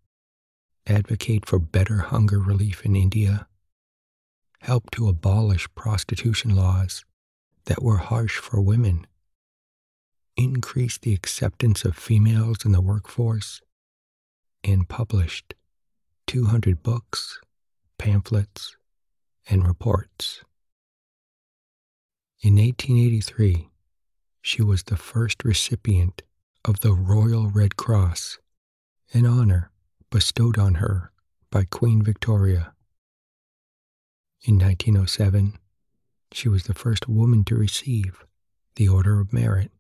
advocate 0.87 1.47
for 1.47 1.59
better 1.59 1.99
hunger 1.99 2.39
relief 2.39 2.85
in 2.85 2.97
India, 2.97 3.47
help 4.61 4.91
to 4.91 5.09
abolish 5.09 5.73
prostitution 5.75 6.55
laws 6.55 7.05
that 7.67 7.83
were 7.83 7.99
harsh 7.99 8.39
for 8.39 8.61
women, 8.61 9.07
increase 10.37 10.99
the 10.99 11.15
acceptance 11.15 11.85
of 11.85 11.97
females 11.97 12.65
in 12.65 12.73
the 12.73 12.81
workforce, 12.81 13.63
and 14.65 14.89
published 14.89 15.55
200 16.27 16.83
books 16.83 17.41
pamphlets, 18.03 18.77
and 19.49 19.65
reports. 19.65 20.43
In 22.43 22.57
1883, 22.57 23.69
she 24.41 24.61
was 24.61 24.83
the 24.83 24.97
first 24.97 25.45
recipient 25.45 26.23
of 26.65 26.81
the 26.81 26.93
Royal 26.93 27.49
Red 27.49 27.77
Cross, 27.77 28.39
an 29.13 29.27
honor 29.27 29.71
bestowed 30.11 30.59
on 30.59 30.75
her 30.75 31.11
by 31.51 31.65
Queen 31.65 32.03
Victoria. 32.03 32.73
In 34.45 34.59
1907, 34.59 35.59
she 36.33 36.49
was 36.49 36.65
the 36.65 36.75
first 36.75 37.09
woman 37.09 37.45
to 37.45 37.57
receive 37.57 38.25
the 38.77 38.89
Order 38.89 39.21
of 39.21 39.33
Merit. 39.33 39.73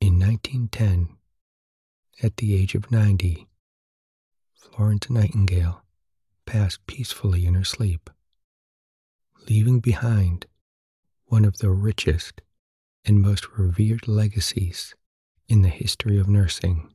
In 0.00 0.18
1910, 0.18 1.16
at 2.22 2.38
the 2.38 2.54
age 2.54 2.74
of 2.74 2.90
90, 2.90 3.46
Florence 4.54 5.10
Nightingale 5.10 5.82
passed 6.46 6.86
peacefully 6.86 7.44
in 7.44 7.54
her 7.54 7.64
sleep, 7.64 8.08
leaving 9.48 9.80
behind 9.80 10.46
one 11.26 11.44
of 11.44 11.58
the 11.58 11.70
richest 11.70 12.40
and 13.06 13.22
most 13.22 13.46
revered 13.56 14.08
legacies 14.08 14.94
in 15.48 15.62
the 15.62 15.68
history 15.68 16.18
of 16.18 16.28
nursing. 16.28 16.90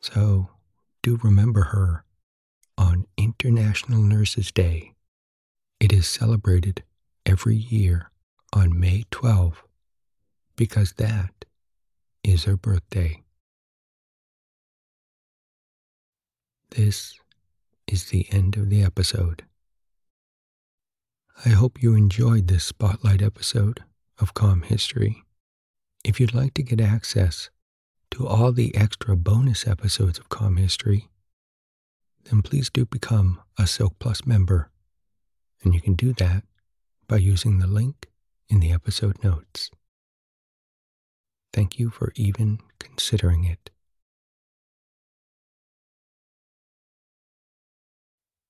So, 0.00 0.48
do 1.02 1.18
remember 1.22 1.64
her 1.64 2.04
on 2.78 3.06
International 3.18 4.02
Nurses 4.02 4.50
Day. 4.50 4.94
It 5.78 5.92
is 5.92 6.06
celebrated 6.06 6.82
every 7.26 7.56
year 7.56 8.10
on 8.54 8.78
May 8.78 9.04
12 9.10 9.62
because 10.56 10.94
that 10.94 11.44
is 12.24 12.44
her 12.44 12.56
birthday. 12.56 13.22
This 16.70 17.18
is 17.86 18.06
the 18.06 18.26
end 18.30 18.56
of 18.56 18.70
the 18.70 18.82
episode. 18.82 19.44
I 21.44 21.50
hope 21.50 21.82
you 21.82 21.94
enjoyed 21.94 22.48
this 22.48 22.64
spotlight 22.64 23.22
episode 23.22 23.82
of 24.20 24.34
Calm 24.34 24.62
History. 24.62 25.24
If 26.04 26.20
you'd 26.20 26.34
like 26.34 26.54
to 26.54 26.62
get 26.62 26.80
access 26.80 27.50
to 28.12 28.26
all 28.26 28.52
the 28.52 28.74
extra 28.74 29.16
bonus 29.16 29.66
episodes 29.66 30.18
of 30.18 30.28
Calm 30.28 30.56
History, 30.56 31.08
then 32.24 32.42
please 32.42 32.70
do 32.70 32.84
become 32.84 33.40
a 33.58 33.66
Silk 33.66 33.98
Plus 33.98 34.26
member. 34.26 34.70
And 35.62 35.74
you 35.74 35.80
can 35.80 35.94
do 35.94 36.12
that 36.14 36.44
by 37.06 37.16
using 37.16 37.58
the 37.58 37.66
link 37.66 38.08
in 38.48 38.60
the 38.60 38.72
episode 38.72 39.22
notes. 39.22 39.70
Thank 41.52 41.78
you 41.78 41.90
for 41.90 42.12
even 42.16 42.58
considering 42.78 43.44
it. 43.44 43.70